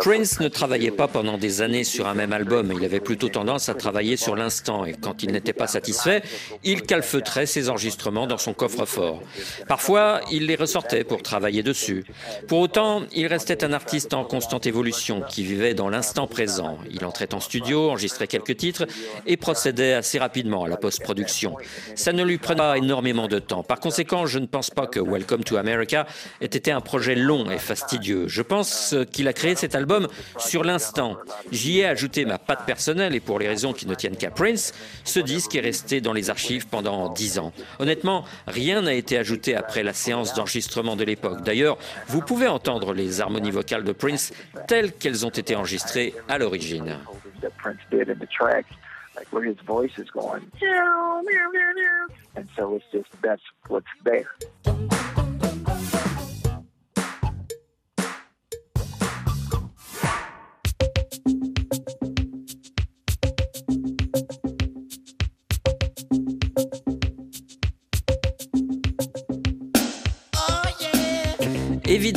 Prince 0.00 0.40
ne 0.40 0.48
travaillait 0.48 0.90
pas 0.90 1.08
pendant 1.08 1.38
des 1.38 1.62
années 1.62 1.84
sur 1.84 2.06
un 2.06 2.14
même 2.14 2.32
album. 2.32 2.72
Il 2.76 2.84
avait 2.84 3.00
plutôt 3.00 3.28
tendance 3.28 3.68
à 3.68 3.74
travailler 3.74 4.16
sur 4.16 4.36
l'instant 4.36 4.84
et 4.84 4.92
quand 4.92 5.22
il 5.22 5.32
n'était 5.32 5.52
pas 5.52 5.66
satisfait, 5.66 6.22
il 6.64 6.82
calfeutrait 6.82 7.46
ses 7.46 7.70
enregistrements 7.70 8.26
dans 8.26 8.38
son 8.38 8.52
coffre-fort. 8.52 9.22
Parfois, 9.66 10.20
il 10.30 10.46
les 10.46 10.56
ressortait 10.56 11.04
pour 11.04 11.22
travailler 11.22 11.62
dessus. 11.62 12.04
Pour 12.46 12.58
autant, 12.60 13.02
il 13.12 13.26
restait 13.26 13.64
un 13.64 13.72
artiste 13.72 14.14
en 14.14 14.24
constante 14.24 14.66
évolution 14.66 15.22
qui 15.22 15.42
vivait 15.44 15.74
dans 15.74 15.88
l'instant 15.88 16.26
présent. 16.26 16.78
Il 16.90 17.04
entrait 17.04 17.34
en 17.34 17.40
studio, 17.40 17.90
enregistrait 17.90 18.26
quelques 18.26 18.56
titres 18.56 18.86
et 19.26 19.36
procédait 19.36 19.94
assez 19.94 20.18
rapidement 20.18 20.64
à 20.64 20.68
la 20.68 20.76
post-production. 20.76 21.56
Ça 21.94 22.12
ne 22.12 22.22
lui 22.22 22.38
prenait 22.38 22.58
pas 22.58 22.76
énormément 22.76 23.28
de 23.28 23.38
temps. 23.38 23.62
Par 23.62 23.78
conséquent, 23.78 24.26
je 24.26 24.40
ne 24.40 24.46
pense 24.46 24.70
pas 24.70 24.88
que 24.88 24.98
Welcome 24.98 25.44
to 25.44 25.56
America 25.58 26.06
était 26.40 26.70
un 26.70 26.80
projet 26.80 27.14
long 27.14 27.50
et 27.50 27.58
fastidieux. 27.58 28.28
Je 28.28 28.42
pense 28.42 28.94
qu'il 29.12 29.28
a 29.28 29.32
créé 29.32 29.54
cet 29.54 29.74
album 29.74 30.08
sur 30.38 30.64
l'instant. 30.64 31.16
J'y 31.52 31.80
ai 31.80 31.86
ajouté 31.86 32.24
ma 32.24 32.38
patte 32.38 32.64
personnelle 32.64 33.14
et 33.14 33.20
pour 33.20 33.38
les 33.38 33.48
raisons 33.48 33.72
qui 33.72 33.86
ne 33.86 33.94
tiennent 33.94 34.16
qu'à 34.16 34.30
Prince, 34.30 34.72
ce 35.04 35.20
disque 35.20 35.54
est 35.54 35.60
resté 35.60 36.00
dans 36.00 36.12
les 36.12 36.30
archives 36.30 36.66
pendant 36.68 37.08
dix 37.12 37.38
ans. 37.38 37.52
Honnêtement, 37.78 38.24
rien 38.46 38.82
n'a 38.82 38.94
été 38.94 39.18
ajouté 39.18 39.56
après 39.56 39.82
la 39.82 39.92
séance 39.92 40.34
d'enregistrement 40.34 40.96
de 40.96 41.04
l'époque. 41.04 41.42
D'ailleurs, 41.42 41.78
vous 42.06 42.20
pouvez 42.20 42.48
entendre 42.48 42.92
les 42.92 43.20
harmonies 43.20 43.50
vocales 43.50 43.84
de 43.84 43.92
Prince 43.92 44.32
telles 44.66 44.92
qu'elles 44.92 45.26
ont 45.26 45.30
été 45.30 45.56
enregistrées 45.56 46.14
à 46.28 46.38
l'origine. 46.38 46.98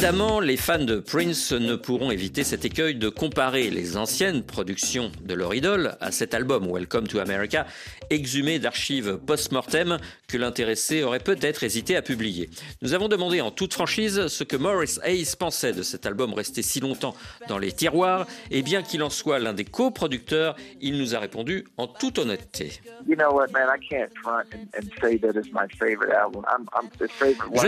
Évidemment, 0.01 0.39
les 0.39 0.57
fans 0.57 0.83
de 0.83 0.97
Prince 0.97 1.51
ne 1.51 1.75
pourront 1.75 2.09
éviter 2.09 2.43
cet 2.43 2.65
écueil 2.65 2.95
de 2.95 3.07
comparer 3.07 3.69
les 3.69 3.97
anciennes 3.97 4.41
productions 4.41 5.11
de 5.21 5.35
leur 5.35 5.53
idole 5.53 5.95
à 6.01 6.11
cet 6.11 6.33
album 6.33 6.67
Welcome 6.67 7.07
to 7.07 7.19
America, 7.19 7.67
exhumé 8.09 8.57
d'archives 8.57 9.19
post-mortem 9.19 9.99
que 10.27 10.39
l'intéressé 10.39 11.03
aurait 11.03 11.19
peut-être 11.19 11.63
hésité 11.63 11.95
à 11.95 12.01
publier. 12.01 12.49
Nous 12.81 12.95
avons 12.95 13.09
demandé 13.09 13.41
en 13.41 13.51
toute 13.51 13.75
franchise 13.75 14.25
ce 14.25 14.43
que 14.43 14.57
Morris 14.57 14.97
Hayes 15.03 15.35
pensait 15.37 15.71
de 15.71 15.83
cet 15.83 16.07
album 16.07 16.33
resté 16.33 16.63
si 16.63 16.79
longtemps 16.79 17.13
dans 17.47 17.59
les 17.59 17.71
tiroirs, 17.71 18.25
et 18.49 18.63
bien 18.63 18.81
qu'il 18.81 19.03
en 19.03 19.11
soit 19.11 19.37
l'un 19.37 19.53
des 19.53 19.65
coproducteurs, 19.65 20.55
il 20.81 20.97
nous 20.97 21.13
a 21.13 21.19
répondu 21.19 21.67
en 21.77 21.85
toute 21.85 22.17
honnêteté. 22.17 22.81
Je 23.07 23.13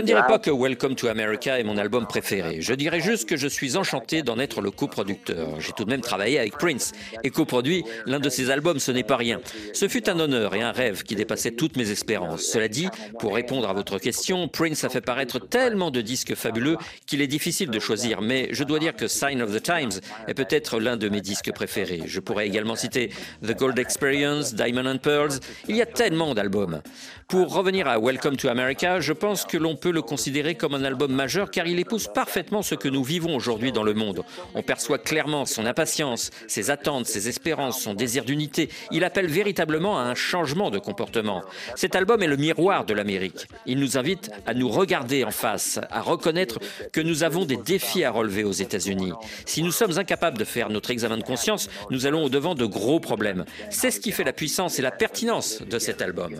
dirais 0.00 0.26
pas 0.26 0.40
que 0.40 0.50
Welcome 0.50 0.96
to 0.96 1.06
America 1.06 1.60
est 1.60 1.62
mon 1.62 1.76
album 1.76 2.08
préféré. 2.08 2.23
Je 2.26 2.74
dirais 2.74 3.00
juste 3.00 3.28
que 3.28 3.36
je 3.36 3.48
suis 3.48 3.76
enchanté 3.76 4.22
d'en 4.22 4.38
être 4.38 4.60
le 4.60 4.70
coproducteur. 4.70 5.60
J'ai 5.60 5.72
tout 5.72 5.84
de 5.84 5.90
même 5.90 6.00
travaillé 6.00 6.38
avec 6.38 6.56
Prince 6.56 6.92
et 7.22 7.30
coproduit 7.30 7.84
l'un 8.06 8.20
de 8.20 8.28
ses 8.28 8.50
albums, 8.50 8.78
ce 8.78 8.92
n'est 8.92 9.02
pas 9.02 9.16
rien. 9.16 9.40
Ce 9.72 9.88
fut 9.88 10.08
un 10.08 10.18
honneur 10.18 10.54
et 10.54 10.62
un 10.62 10.72
rêve 10.72 11.02
qui 11.02 11.14
dépassait 11.16 11.50
toutes 11.50 11.76
mes 11.76 11.90
espérances. 11.90 12.42
Cela 12.42 12.68
dit, 12.68 12.88
pour 13.18 13.34
répondre 13.34 13.68
à 13.68 13.72
votre 13.72 13.98
question, 13.98 14.48
Prince 14.48 14.84
a 14.84 14.88
fait 14.88 15.00
paraître 15.00 15.38
tellement 15.38 15.90
de 15.90 16.00
disques 16.00 16.34
fabuleux 16.34 16.76
qu'il 17.06 17.20
est 17.20 17.26
difficile 17.26 17.70
de 17.70 17.78
choisir, 17.78 18.22
mais 18.22 18.48
je 18.52 18.64
dois 18.64 18.78
dire 18.78 18.96
que 18.96 19.06
Sign 19.06 19.42
of 19.42 19.52
the 19.52 19.62
Times 19.62 20.00
est 20.26 20.34
peut-être 20.34 20.80
l'un 20.80 20.96
de 20.96 21.08
mes 21.08 21.20
disques 21.20 21.52
préférés. 21.52 22.02
Je 22.06 22.20
pourrais 22.20 22.46
également 22.46 22.76
citer 22.76 23.10
The 23.42 23.56
Gold 23.56 23.78
Experience, 23.78 24.54
Diamond 24.54 24.86
and 24.86 24.98
Pearls. 24.98 25.40
Il 25.68 25.76
y 25.76 25.82
a 25.82 25.86
tellement 25.86 26.34
d'albums. 26.34 26.80
Pour 27.28 27.54
revenir 27.54 27.88
à 27.88 27.98
Welcome 27.98 28.36
to 28.36 28.48
America, 28.48 29.00
je 29.00 29.12
pense 29.12 29.44
que 29.44 29.56
l'on 29.56 29.76
peut 29.76 29.90
le 29.90 30.02
considérer 30.02 30.54
comme 30.54 30.74
un 30.74 30.84
album 30.84 31.12
majeur 31.12 31.50
car 31.50 31.66
il 31.66 31.78
épouse 31.78 32.08
parfaitement 32.12 32.62
ce 32.62 32.74
que 32.74 32.88
nous 32.88 33.02
vivons 33.02 33.34
aujourd'hui 33.34 33.72
dans 33.72 33.82
le 33.82 33.94
monde. 33.94 34.24
On 34.54 34.62
perçoit 34.62 34.98
clairement 34.98 35.46
son 35.46 35.64
impatience, 35.64 36.30
ses 36.48 36.70
attentes, 36.70 37.06
ses 37.06 37.28
espérances, 37.28 37.80
son 37.80 37.94
désir 37.94 38.24
d'unité. 38.24 38.68
Il 38.90 39.04
appelle 39.04 39.26
véritablement 39.26 39.98
à 39.98 40.02
un 40.02 40.14
changement 40.14 40.70
de 40.70 40.78
comportement. 40.78 41.42
Cet 41.76 41.96
album 41.96 42.22
est 42.22 42.28
le 42.28 42.36
miroir 42.36 42.84
de 42.84 42.94
l'Amérique. 42.94 43.46
Il 43.66 43.78
nous 43.78 43.96
invite 43.96 44.30
à 44.46 44.54
nous 44.54 44.68
regarder 44.68 45.24
en 45.24 45.30
face, 45.30 45.80
à 45.90 46.02
reconnaître 46.02 46.58
que 46.92 47.00
nous 47.00 47.24
avons 47.24 47.44
des 47.46 47.56
défis 47.56 48.04
à 48.04 48.10
relever 48.10 48.44
aux 48.44 48.52
États-Unis. 48.52 49.12
Si 49.46 49.62
nous 49.62 49.72
sommes 49.72 49.98
incapables 49.98 50.38
de 50.38 50.44
faire 50.44 50.68
notre 50.68 50.90
examen 50.90 51.18
de 51.18 51.24
conscience, 51.24 51.68
nous 51.90 52.06
allons 52.06 52.24
au-devant 52.24 52.54
de 52.54 52.66
gros 52.66 53.00
problèmes. 53.00 53.44
C'est 53.70 53.90
ce 53.90 54.00
qui 54.00 54.12
fait 54.12 54.24
la 54.24 54.32
puissance 54.32 54.78
et 54.78 54.82
la 54.82 54.90
pertinence 54.90 55.62
de 55.62 55.78
cet 55.78 56.02
album. 56.02 56.34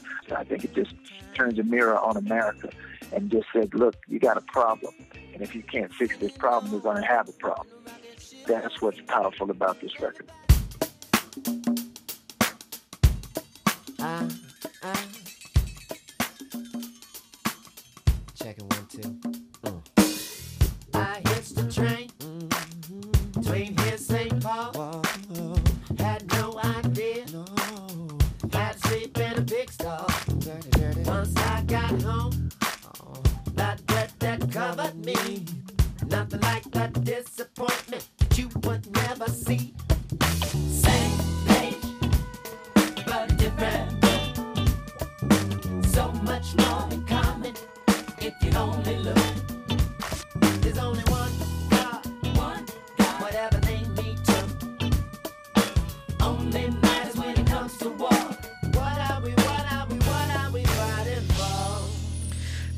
Because 0.00 0.36
I 0.36 0.44
think 0.44 0.64
it 0.64 0.74
just 0.74 0.94
turns 1.34 1.58
a 1.58 1.62
mirror 1.62 1.98
on 1.98 2.16
America 2.16 2.70
and 3.12 3.30
just 3.30 3.46
said, 3.52 3.74
look, 3.74 3.96
you 4.08 4.18
got 4.18 4.36
a 4.36 4.40
problem. 4.42 4.94
And 5.32 5.42
if 5.42 5.54
you 5.54 5.62
can't 5.62 5.92
fix 5.92 6.16
this 6.18 6.32
problem, 6.32 6.72
we're 6.72 6.80
going 6.80 7.00
to 7.00 7.06
have 7.06 7.28
a 7.28 7.32
problem. 7.32 7.68
That's 8.46 8.80
what's 8.80 9.00
powerful 9.02 9.50
about 9.50 9.80
this 9.80 9.98
record. 10.00 10.30
I, 13.98 14.30
I, 14.82 15.06
checking 18.34 18.68
one, 18.68 18.86
two. 18.88 19.20
Mm. 19.62 19.82
I 20.94 21.20
hitched 21.28 21.56
the 21.56 21.70
train 21.72 22.10
Nothing 36.16 36.40
like 36.40 36.70
that 36.70 37.04
disappointment 37.04 38.08
that 38.16 38.38
you 38.38 38.48
would 38.64 38.90
never 38.90 39.28
see. 39.28 39.75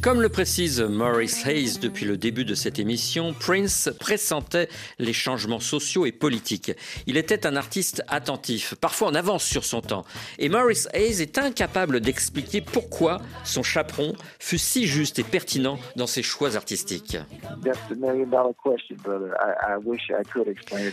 Comme 0.08 0.22
le 0.22 0.30
précise 0.30 0.80
Maurice 0.80 1.44
Hayes 1.44 1.80
depuis 1.82 2.06
le 2.06 2.16
début 2.16 2.46
de 2.46 2.54
cette 2.54 2.78
émission, 2.78 3.34
Prince 3.38 3.90
pressentait 4.00 4.70
les 4.98 5.12
changements 5.12 5.60
sociaux 5.60 6.06
et 6.06 6.12
politiques. 6.12 6.72
Il 7.06 7.18
était 7.18 7.46
un 7.46 7.56
artiste 7.56 8.02
attentif, 8.08 8.74
parfois 8.80 9.08
en 9.08 9.14
avance 9.14 9.44
sur 9.44 9.66
son 9.66 9.82
temps. 9.82 10.06
Et 10.38 10.48
Maurice 10.48 10.88
Hayes 10.94 11.20
est 11.20 11.36
incapable 11.36 12.00
d'expliquer 12.00 12.62
pourquoi 12.62 13.20
son 13.44 13.62
chaperon 13.62 14.14
fut 14.38 14.56
si 14.56 14.86
juste 14.86 15.18
et 15.18 15.24
pertinent 15.24 15.78
dans 15.94 16.06
ses 16.06 16.22
choix 16.22 16.56
artistiques. 16.56 17.18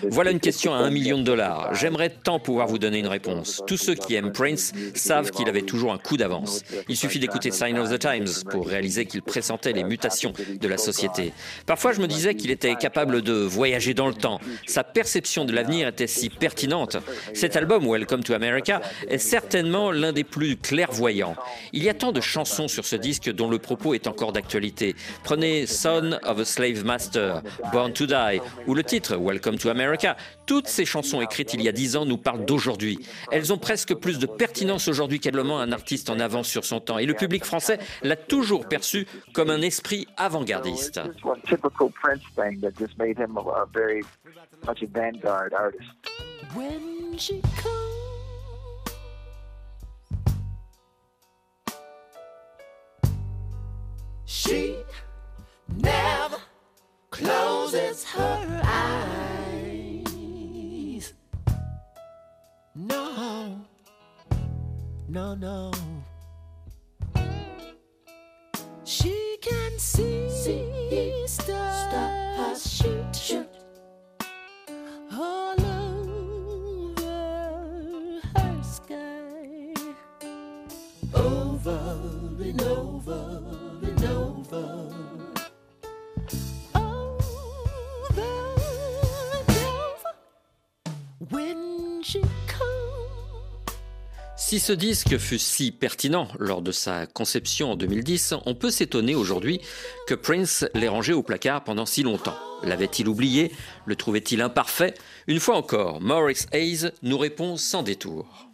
Voilà 0.09 0.31
une 0.31 0.41
question 0.41 0.73
à 0.73 0.79
un 0.79 0.89
million 0.89 1.19
de 1.19 1.23
dollars. 1.23 1.73
J'aimerais 1.73 2.09
tant 2.09 2.41
pouvoir 2.41 2.67
vous 2.67 2.79
donner 2.79 2.99
une 2.99 3.07
réponse. 3.07 3.63
Tous 3.65 3.77
ceux 3.77 3.95
qui 3.95 4.15
aiment 4.15 4.33
Prince 4.33 4.73
savent 4.93 5.31
qu'il 5.31 5.47
avait 5.47 5.61
toujours 5.61 5.93
un 5.93 5.99
coup 5.99 6.17
d'avance. 6.17 6.65
Il 6.89 6.97
suffit 6.97 7.19
d'écouter 7.19 7.51
Sign 7.51 7.79
of 7.79 7.89
the 7.89 7.97
Times 7.97 8.43
pour 8.51 8.67
réaliser 8.67 9.04
qu'il 9.05 9.21
pressentait 9.21 9.73
les 9.73 9.83
mutations 9.83 10.33
de 10.59 10.67
la 10.67 10.77
société. 10.77 11.33
Parfois, 11.65 11.93
je 11.93 12.01
me 12.01 12.07
disais 12.07 12.35
qu'il 12.35 12.51
était 12.51 12.75
capable 12.75 13.21
de 13.21 13.33
voyager 13.33 13.93
dans 13.93 14.07
le 14.07 14.13
temps. 14.13 14.39
Sa 14.67 14.83
perception 14.83 15.45
de 15.45 15.53
l'avenir 15.53 15.87
était 15.87 16.07
si 16.07 16.29
pertinente. 16.29 16.97
Cet 17.33 17.55
album, 17.55 17.87
Welcome 17.87 18.23
to 18.23 18.33
America, 18.33 18.81
est 19.07 19.17
certainement 19.17 19.91
l'un 19.91 20.13
des 20.13 20.23
plus 20.23 20.57
clairvoyants. 20.57 21.35
Il 21.73 21.83
y 21.83 21.89
a 21.89 21.93
tant 21.93 22.11
de 22.11 22.21
chansons 22.21 22.67
sur 22.67 22.85
ce 22.85 22.95
disque 22.95 23.31
dont 23.31 23.49
le 23.49 23.59
propos 23.59 23.93
est 23.93 24.07
encore 24.07 24.31
d'actualité. 24.33 24.95
Prenez 25.23 25.65
Son 25.67 26.19
of 26.23 26.39
a 26.39 26.45
Slave 26.45 26.83
Master, 26.83 27.41
Born 27.71 27.93
to 27.93 28.05
Die, 28.05 28.41
ou 28.67 28.73
le 28.73 28.83
titre 28.83 29.15
Welcome 29.17 29.57
to 29.57 29.69
America. 29.69 30.15
Toutes 30.45 30.67
ces 30.67 30.85
chansons 30.85 31.21
écrites 31.21 31.53
il 31.53 31.61
y 31.61 31.67
a 31.67 31.71
dix 31.71 31.95
ans 31.95 32.05
nous 32.05 32.17
parlent 32.17 32.45
d'aujourd'hui. 32.45 32.99
Elles 33.31 33.51
ont 33.51 33.57
presque 33.57 33.93
plus 33.95 34.19
de 34.19 34.25
pertinence 34.25 34.87
aujourd'hui 34.87 35.19
qu'elle-même 35.19 35.51
un 35.51 35.71
artiste 35.71 36.09
en 36.09 36.19
avance 36.19 36.47
sur 36.47 36.65
son 36.65 36.79
temps. 36.79 36.97
Et 36.97 37.05
le 37.05 37.13
public 37.13 37.43
français 37.43 37.79
l'a 38.03 38.15
toujours 38.15 38.67
perçu 38.67 38.94
comme 39.33 39.49
un 39.49 39.61
esprit 39.61 40.07
avant-gardiste. 40.17 41.01
When 46.53 47.17
she 47.17 47.41
comes, 47.41 47.95
she 54.25 54.77
never 55.81 56.37
closes 57.09 58.05
her 58.05 58.61
eyes. 58.63 60.05
No, 62.75 63.59
no, 65.07 65.35
no. 65.35 65.71
See, 69.77 70.14
Si 94.55 94.61
ce 94.61 94.71
disque 94.71 95.17
fut 95.17 95.37
si 95.37 95.73
pertinent 95.73 96.29
lors 96.39 96.61
de 96.61 96.71
sa 96.71 97.07
conception 97.07 97.73
en 97.73 97.75
2010, 97.75 98.35
on 98.45 98.55
peut 98.55 98.71
s'étonner 98.71 99.13
aujourd'hui 99.13 99.59
que 100.07 100.13
Prince 100.13 100.65
l'ait 100.73 100.87
rangé 100.87 101.11
au 101.11 101.23
placard 101.23 101.65
pendant 101.65 101.85
si 101.85 102.03
longtemps. 102.03 102.37
L'avait-il 102.63 103.09
oublié? 103.09 103.51
Le 103.85 103.97
trouvait-il 103.97 104.39
imparfait? 104.41 104.93
Une 105.27 105.41
fois 105.41 105.57
encore, 105.57 105.99
Maurice 105.99 106.47
Hayes 106.53 106.89
nous 107.03 107.17
répond 107.17 107.57
sans 107.57 107.83
détour. 107.83 108.44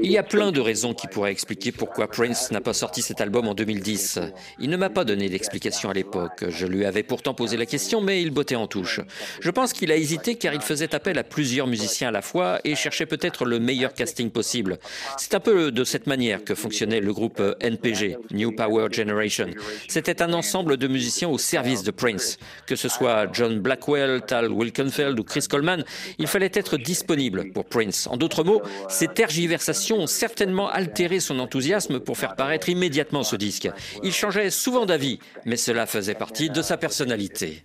Il 0.00 0.10
y 0.10 0.18
a 0.18 0.22
plein 0.22 0.52
de 0.52 0.60
raisons 0.60 0.92
qui 0.92 1.06
pourraient 1.06 1.32
expliquer 1.32 1.72
pourquoi 1.72 2.08
Prince 2.08 2.50
n'a 2.50 2.60
pas 2.60 2.74
sorti 2.74 3.00
cet 3.00 3.20
album 3.20 3.48
en 3.48 3.54
2010. 3.54 4.20
Il 4.58 4.68
ne 4.68 4.76
m'a 4.76 4.90
pas 4.90 5.04
donné 5.04 5.28
d'explication 5.28 5.88
à 5.88 5.94
l'époque. 5.94 6.44
Je 6.48 6.66
lui 6.66 6.84
avais 6.84 7.02
pourtant 7.02 7.32
posé 7.32 7.56
la 7.56 7.64
question, 7.64 8.02
mais 8.02 8.20
il 8.20 8.30
bottait 8.30 8.56
en 8.56 8.66
touche. 8.66 9.00
Je 9.40 9.50
pense 9.50 9.72
qu'il 9.72 9.90
a 9.90 9.96
hésité 9.96 10.34
car 10.34 10.52
il 10.52 10.60
faisait 10.60 10.94
appel 10.94 11.18
à 11.18 11.24
plusieurs 11.24 11.66
musiciens 11.66 12.08
à 12.08 12.10
la 12.10 12.22
fois 12.22 12.58
et 12.64 12.74
cherchait 12.74 13.06
peut-être 13.06 13.44
le 13.44 13.58
meilleur 13.58 13.94
casting 13.94 14.30
possible. 14.30 14.78
C'est 15.16 15.34
un 15.34 15.40
peu 15.40 15.72
de 15.72 15.84
cette 15.84 16.06
manière 16.06 16.44
que 16.44 16.54
fonctionnait 16.54 17.00
le 17.00 17.12
groupe 17.12 17.42
NPG, 17.60 18.18
New 18.32 18.52
Power 18.52 18.88
Generation. 18.92 19.48
C'était 19.88 20.22
un 20.22 20.32
ensemble 20.34 20.76
de 20.76 20.88
musiciens 20.88 21.28
au 21.28 21.38
service 21.38 21.82
de 21.82 21.90
Prince. 21.90 22.38
Que 22.66 22.76
ce 22.76 22.88
soit 22.88 23.32
John 23.32 23.60
Blackwell, 23.60 24.20
Tal 24.22 24.52
Wilkenfeld 24.52 25.18
ou 25.18 25.24
Chris 25.24 25.46
Coleman, 25.48 25.84
il 26.18 26.26
fallait 26.26 26.41
être 26.52 26.76
disponible 26.76 27.52
pour 27.52 27.64
Prince. 27.64 28.06
En 28.10 28.16
d'autres 28.16 28.44
mots, 28.44 28.62
ces 28.88 29.08
tergiversations 29.08 29.98
ont 29.98 30.06
certainement 30.06 30.68
altéré 30.68 31.20
son 31.20 31.38
enthousiasme 31.38 32.00
pour 32.00 32.16
faire 32.16 32.34
paraître 32.34 32.68
immédiatement 32.68 33.22
ce 33.22 33.36
disque. 33.36 33.68
Il 34.02 34.12
changeait 34.12 34.50
souvent 34.50 34.86
d'avis, 34.86 35.18
mais 35.44 35.56
cela 35.56 35.86
faisait 35.86 36.14
partie 36.14 36.50
de 36.50 36.62
sa 36.62 36.76
personnalité. 36.76 37.62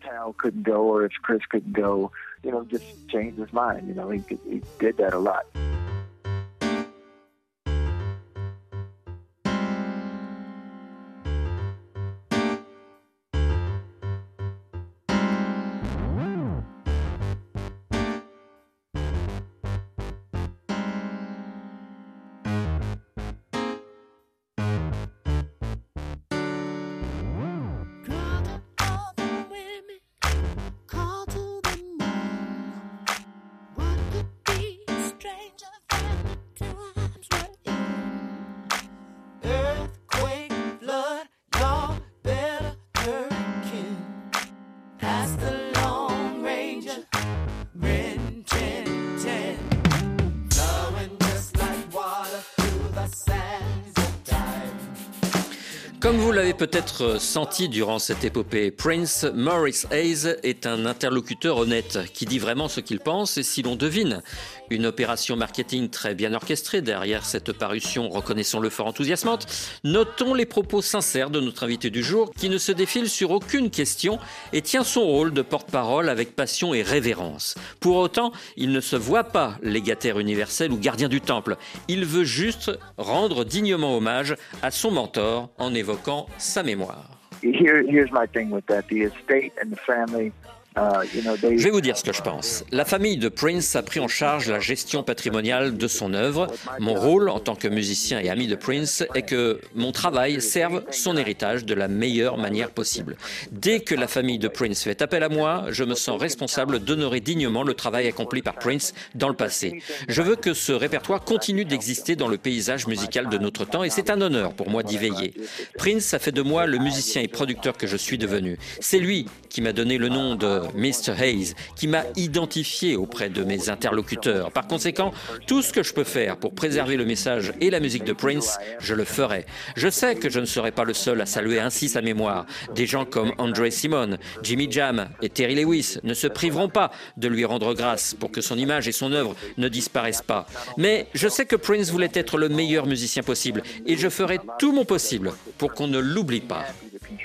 Peut-être 56.57 57.21
senti 57.21 57.69
durant 57.69 57.99
cette 57.99 58.23
épopée, 58.23 58.71
Prince 58.71 59.25
Maurice 59.35 59.85
Hayes 59.91 60.37
est 60.41 60.65
un 60.65 60.87
interlocuteur 60.87 61.57
honnête 61.57 61.99
qui 62.13 62.25
dit 62.25 62.39
vraiment 62.39 62.67
ce 62.67 62.79
qu'il 62.79 62.99
pense 62.99 63.37
et 63.37 63.43
si 63.43 63.61
l'on 63.61 63.75
devine 63.75 64.23
une 64.69 64.85
opération 64.85 65.35
marketing 65.35 65.89
très 65.89 66.15
bien 66.15 66.33
orchestrée 66.33 66.81
derrière 66.81 67.25
cette 67.25 67.53
parution, 67.53 68.09
reconnaissons-le 68.09 68.69
fort 68.69 68.87
enthousiasmante, 68.87 69.45
notons 69.83 70.33
les 70.33 70.45
propos 70.45 70.81
sincères 70.81 71.29
de 71.29 71.39
notre 71.39 71.63
invité 71.63 71.89
du 71.89 72.03
jour 72.03 72.31
qui 72.35 72.49
ne 72.49 72.57
se 72.57 72.71
défile 72.71 73.09
sur 73.09 73.31
aucune 73.31 73.69
question 73.69 74.17
et 74.51 74.61
tient 74.61 74.83
son 74.83 75.03
rôle 75.03 75.33
de 75.33 75.41
porte-parole 75.43 76.09
avec 76.09 76.35
passion 76.35 76.73
et 76.73 76.81
révérence. 76.81 77.55
Pour 77.79 77.97
autant, 77.97 78.31
il 78.55 78.71
ne 78.71 78.81
se 78.81 78.95
voit 78.95 79.25
pas 79.25 79.57
légataire 79.61 80.19
universel 80.19 80.71
ou 80.71 80.77
gardien 80.77 81.07
du 81.07 81.21
temple. 81.21 81.57
Il 81.87 82.05
veut 82.05 82.25
juste 82.25 82.71
rendre 82.97 83.45
dignement 83.45 83.95
hommage 83.95 84.35
à 84.63 84.71
son 84.71 84.91
mentor 84.91 85.49
en 85.59 85.73
évoquant 85.73 86.25
sa 86.47 86.63
mémoire. 86.63 87.05
Here, 87.41 87.83
here's 87.83 88.11
my 88.11 88.25
thing 88.25 88.49
with 88.49 88.65
that: 88.67 88.87
the 88.87 89.03
estate 89.03 89.53
and 89.61 89.71
the 89.71 89.77
family. 89.77 90.33
Je 90.77 91.63
vais 91.63 91.69
vous 91.69 91.81
dire 91.81 91.97
ce 91.97 92.03
que 92.03 92.13
je 92.13 92.21
pense. 92.21 92.63
La 92.71 92.85
famille 92.85 93.17
de 93.17 93.29
Prince 93.29 93.75
a 93.75 93.81
pris 93.81 93.99
en 93.99 94.07
charge 94.07 94.49
la 94.49 94.59
gestion 94.59 95.03
patrimoniale 95.03 95.77
de 95.77 95.87
son 95.87 96.13
œuvre. 96.13 96.47
Mon 96.79 96.93
rôle 96.93 97.29
en 97.29 97.39
tant 97.39 97.55
que 97.55 97.67
musicien 97.67 98.19
et 98.19 98.29
ami 98.29 98.47
de 98.47 98.55
Prince 98.55 99.03
est 99.15 99.23
que 99.23 99.59
mon 99.75 99.91
travail 99.91 100.41
serve 100.41 100.83
son 100.91 101.17
héritage 101.17 101.65
de 101.65 101.73
la 101.73 101.87
meilleure 101.87 102.37
manière 102.37 102.71
possible. 102.71 103.17
Dès 103.51 103.79
que 103.79 103.95
la 103.95 104.07
famille 104.07 104.39
de 104.39 104.47
Prince 104.47 104.83
fait 104.83 105.01
appel 105.01 105.23
à 105.23 105.29
moi, 105.29 105.65
je 105.69 105.83
me 105.83 105.95
sens 105.95 106.19
responsable 106.19 106.79
d'honorer 106.79 107.19
dignement 107.19 107.63
le 107.63 107.73
travail 107.73 108.07
accompli 108.07 108.41
par 108.41 108.55
Prince 108.55 108.93
dans 109.15 109.29
le 109.29 109.35
passé. 109.35 109.81
Je 110.07 110.21
veux 110.21 110.35
que 110.35 110.53
ce 110.53 110.71
répertoire 110.71 111.21
continue 111.23 111.65
d'exister 111.65 112.15
dans 112.15 112.27
le 112.27 112.37
paysage 112.37 112.87
musical 112.87 113.29
de 113.29 113.37
notre 113.37 113.65
temps 113.65 113.83
et 113.83 113.89
c'est 113.89 114.09
un 114.09 114.21
honneur 114.21 114.53
pour 114.53 114.69
moi 114.69 114.83
d'y 114.83 114.97
veiller. 114.97 115.33
Prince 115.77 116.13
a 116.13 116.19
fait 116.19 116.31
de 116.31 116.41
moi 116.41 116.65
le 116.65 116.77
musicien 116.77 117.21
et 117.21 117.27
producteur 117.27 117.77
que 117.77 117.87
je 117.87 117.97
suis 117.97 118.17
devenu. 118.17 118.57
C'est 118.79 118.99
lui 118.99 119.25
qui 119.49 119.61
m'a 119.61 119.73
donné 119.73 119.97
le 119.97 120.09
nom 120.09 120.35
de 120.35 120.61
Mr. 120.75 121.13
Hayes, 121.19 121.53
qui 121.75 121.87
m'a 121.87 122.03
identifié 122.15 122.95
auprès 122.95 123.29
de 123.29 123.43
mes 123.43 123.69
interlocuteurs. 123.69 124.51
Par 124.51 124.67
conséquent, 124.67 125.11
tout 125.45 125.61
ce 125.61 125.73
que 125.73 125.83
je 125.83 125.93
peux 125.93 126.03
faire 126.03 126.37
pour 126.37 126.53
préserver 126.53 126.97
le 126.97 127.05
message 127.05 127.53
et 127.61 127.69
la 127.69 127.79
musique 127.79 128.03
de 128.03 128.13
Prince, 128.13 128.57
je 128.79 128.93
le 128.93 129.03
ferai. 129.03 129.45
Je 129.75 129.89
sais 129.89 130.15
que 130.15 130.29
je 130.29 130.39
ne 130.39 130.45
serai 130.45 130.71
pas 130.71 130.83
le 130.83 130.93
seul 130.93 131.21
à 131.21 131.25
saluer 131.25 131.59
ainsi 131.59 131.89
sa 131.89 132.01
mémoire. 132.01 132.45
Des 132.75 132.85
gens 132.85 133.05
comme 133.05 133.33
André 133.37 133.71
Simon, 133.71 134.17
Jimmy 134.43 134.71
Jam 134.71 135.09
et 135.21 135.29
Terry 135.29 135.55
Lewis 135.55 135.97
ne 136.03 136.13
se 136.13 136.27
priveront 136.27 136.69
pas 136.69 136.91
de 137.17 137.27
lui 137.27 137.45
rendre 137.45 137.73
grâce 137.73 138.13
pour 138.13 138.31
que 138.31 138.41
son 138.41 138.57
image 138.57 138.87
et 138.87 138.91
son 138.91 139.11
œuvre 139.11 139.35
ne 139.57 139.67
disparaissent 139.67 140.21
pas. 140.21 140.47
Mais 140.77 141.07
je 141.13 141.27
sais 141.27 141.45
que 141.45 141.55
Prince 141.55 141.91
voulait 141.91 142.11
être 142.13 142.37
le 142.37 142.49
meilleur 142.49 142.85
musicien 142.85 143.23
possible 143.23 143.63
et 143.85 143.97
je 143.97 144.09
ferai 144.09 144.39
tout 144.59 144.71
mon 144.71 144.85
possible 144.85 145.31
pour 145.57 145.73
qu'on 145.73 145.87
ne 145.87 145.99
l'oublie 145.99 146.41
pas. 146.41 146.65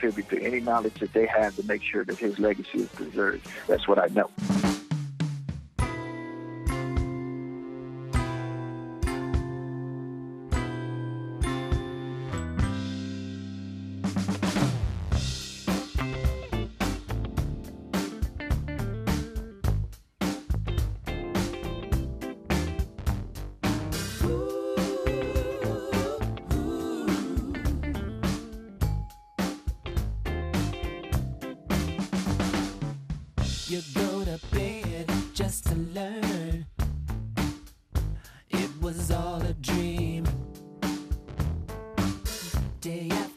Contribute 0.03 0.29
to 0.29 0.45
any 0.45 0.61
knowledge 0.61 0.95
that 0.95 1.13
they 1.13 1.27
have 1.27 1.55
to 1.55 1.63
make 1.65 1.83
sure 1.83 2.05
that 2.05 2.19
his 2.19 2.39
legacy 2.39 2.81
is 2.81 2.89
preserved. 2.89 3.47
That's 3.69 3.87
what 3.87 3.99
I 3.99 4.07
know. 4.09 4.31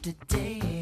After 0.06 0.36
day, 0.36 0.75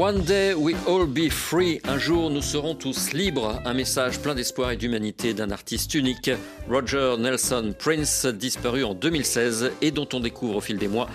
One 0.00 0.22
day 0.22 0.54
we 0.54 0.74
all 0.88 1.04
be 1.04 1.28
free. 1.28 1.78
Un 1.84 1.98
jour 1.98 2.30
nous 2.30 2.40
serons 2.40 2.74
tous 2.74 3.12
libres. 3.12 3.60
Un 3.66 3.74
message 3.74 4.18
plein 4.18 4.34
d'espoir 4.34 4.70
et 4.70 4.78
d'humanité 4.78 5.34
d'un 5.34 5.50
artiste 5.50 5.92
unique, 5.92 6.30
Roger 6.70 7.16
Nelson 7.18 7.74
Prince, 7.78 8.24
disparu 8.24 8.82
en 8.82 8.94
2016 8.94 9.72
et 9.82 9.90
dont 9.90 10.08
on 10.14 10.20
découvre 10.20 10.56
au 10.56 10.60
fil 10.62 10.78
des 10.78 10.88
mois 10.88 11.06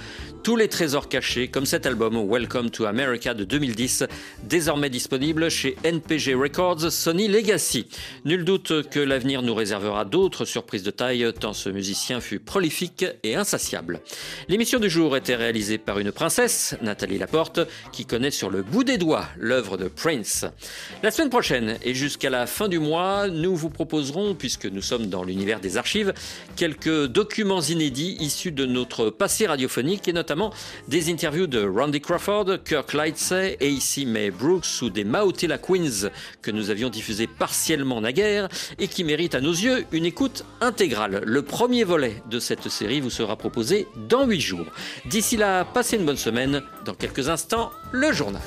tous 0.45 0.55
les 0.55 0.67
trésors 0.67 1.09
cachés, 1.09 1.47
comme 1.47 1.65
cet 1.65 1.87
album 1.87 2.23
Welcome 2.29 2.69
to 2.69 2.85
America 2.85 3.33
de 3.33 3.45
2010, 3.45 4.03
désormais 4.43 4.91
disponible 4.91 5.49
chez 5.49 5.75
NPG 5.83 6.35
Records 6.35 6.91
Sony 6.91 7.27
Legacy. 7.27 7.87
Nul 8.25 8.45
doute 8.45 8.87
que 8.91 8.99
l'avenir 8.99 9.41
nous 9.41 9.55
réservera 9.55 10.05
d'autres 10.05 10.45
surprises 10.45 10.83
de 10.83 10.91
taille, 10.91 11.25
tant 11.39 11.53
ce 11.53 11.69
musicien 11.69 12.21
fut 12.21 12.37
prolifique 12.37 13.07
et 13.23 13.33
insatiable. 13.33 14.01
L'émission 14.47 14.79
du 14.79 14.87
jour 14.87 15.17
était 15.17 15.33
réalisée 15.33 15.79
par 15.79 15.97
une 15.97 16.11
princesse, 16.11 16.75
Nathalie 16.83 17.17
Laporte, 17.17 17.61
qui 17.91 18.05
connaît 18.05 18.29
sur 18.29 18.51
le 18.51 18.61
bout 18.61 18.83
des 18.83 18.99
doigts 18.99 19.25
l'œuvre 19.39 19.77
de 19.77 19.87
Prince. 19.87 20.45
La 21.01 21.09
semaine 21.09 21.31
prochaine 21.31 21.79
et 21.81 21.95
jusqu'à 21.95 22.29
la 22.29 22.45
fin 22.45 22.67
du 22.67 22.77
mois, 22.77 23.29
nous 23.29 23.55
vous 23.55 23.71
proposerons, 23.71 24.35
puisque 24.35 24.67
nous 24.67 24.83
sommes 24.83 25.07
dans 25.07 25.23
l'univers 25.23 25.59
des 25.59 25.77
archives, 25.77 26.13
quelques 26.55 27.07
documents 27.07 27.61
inédits 27.61 28.15
issus 28.19 28.51
de 28.51 28.67
notre 28.67 29.09
passé 29.09 29.47
radiophonique 29.47 30.07
et 30.07 30.13
notamment 30.13 30.34
des 30.87 31.09
interviews 31.11 31.47
de 31.47 31.65
Randy 31.65 32.01
Crawford, 32.01 32.63
Kirk 32.63 32.93
Lightsey 32.93 33.57
et 33.59 33.69
ici 33.69 34.05
May 34.05 34.31
Brooks 34.31 34.81
ou 34.81 34.89
des 34.89 35.03
Maotella 35.03 35.57
Queens 35.57 36.09
que 36.41 36.51
nous 36.51 36.69
avions 36.69 36.89
diffusés 36.89 37.27
partiellement 37.27 38.01
naguère 38.01 38.49
et 38.79 38.87
qui 38.87 39.03
méritent 39.03 39.35
à 39.35 39.41
nos 39.41 39.51
yeux 39.51 39.85
une 39.91 40.05
écoute 40.05 40.45
intégrale. 40.61 41.21
Le 41.25 41.41
premier 41.41 41.83
volet 41.83 42.21
de 42.29 42.39
cette 42.39 42.69
série 42.69 43.01
vous 43.01 43.09
sera 43.09 43.35
proposé 43.35 43.87
dans 44.09 44.25
8 44.25 44.39
jours. 44.39 44.65
D'ici 45.05 45.37
là, 45.37 45.65
passez 45.65 45.97
une 45.97 46.05
bonne 46.05 46.17
semaine. 46.17 46.61
Dans 46.85 46.93
quelques 46.93 47.29
instants, 47.29 47.71
le 47.91 48.11
journal. 48.11 48.41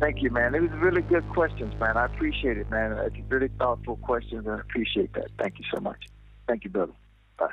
Thank 0.00 0.22
you, 0.22 0.30
man. 0.30 0.54
It 0.54 0.62
was 0.62 0.70
really 0.80 1.02
good 1.02 1.28
questions, 1.30 1.74
man. 1.80 1.96
I 1.96 2.06
appreciate 2.06 2.56
it, 2.56 2.70
man. 2.70 2.92
It's 3.06 3.16
really 3.28 3.50
thoughtful 3.58 3.96
questions, 3.96 4.46
and 4.46 4.56
I 4.56 4.60
appreciate 4.60 5.12
that. 5.14 5.28
Thank 5.38 5.58
you 5.58 5.64
so 5.74 5.80
much. 5.80 6.06
Thank 6.46 6.64
you, 6.64 6.70
brother. 6.70 6.92
Bye. 7.38 7.48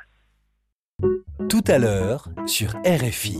Tout 1.48 1.64
à 1.66 1.78
l'heure 1.78 2.28
sur 2.46 2.70
RFI. 2.84 3.34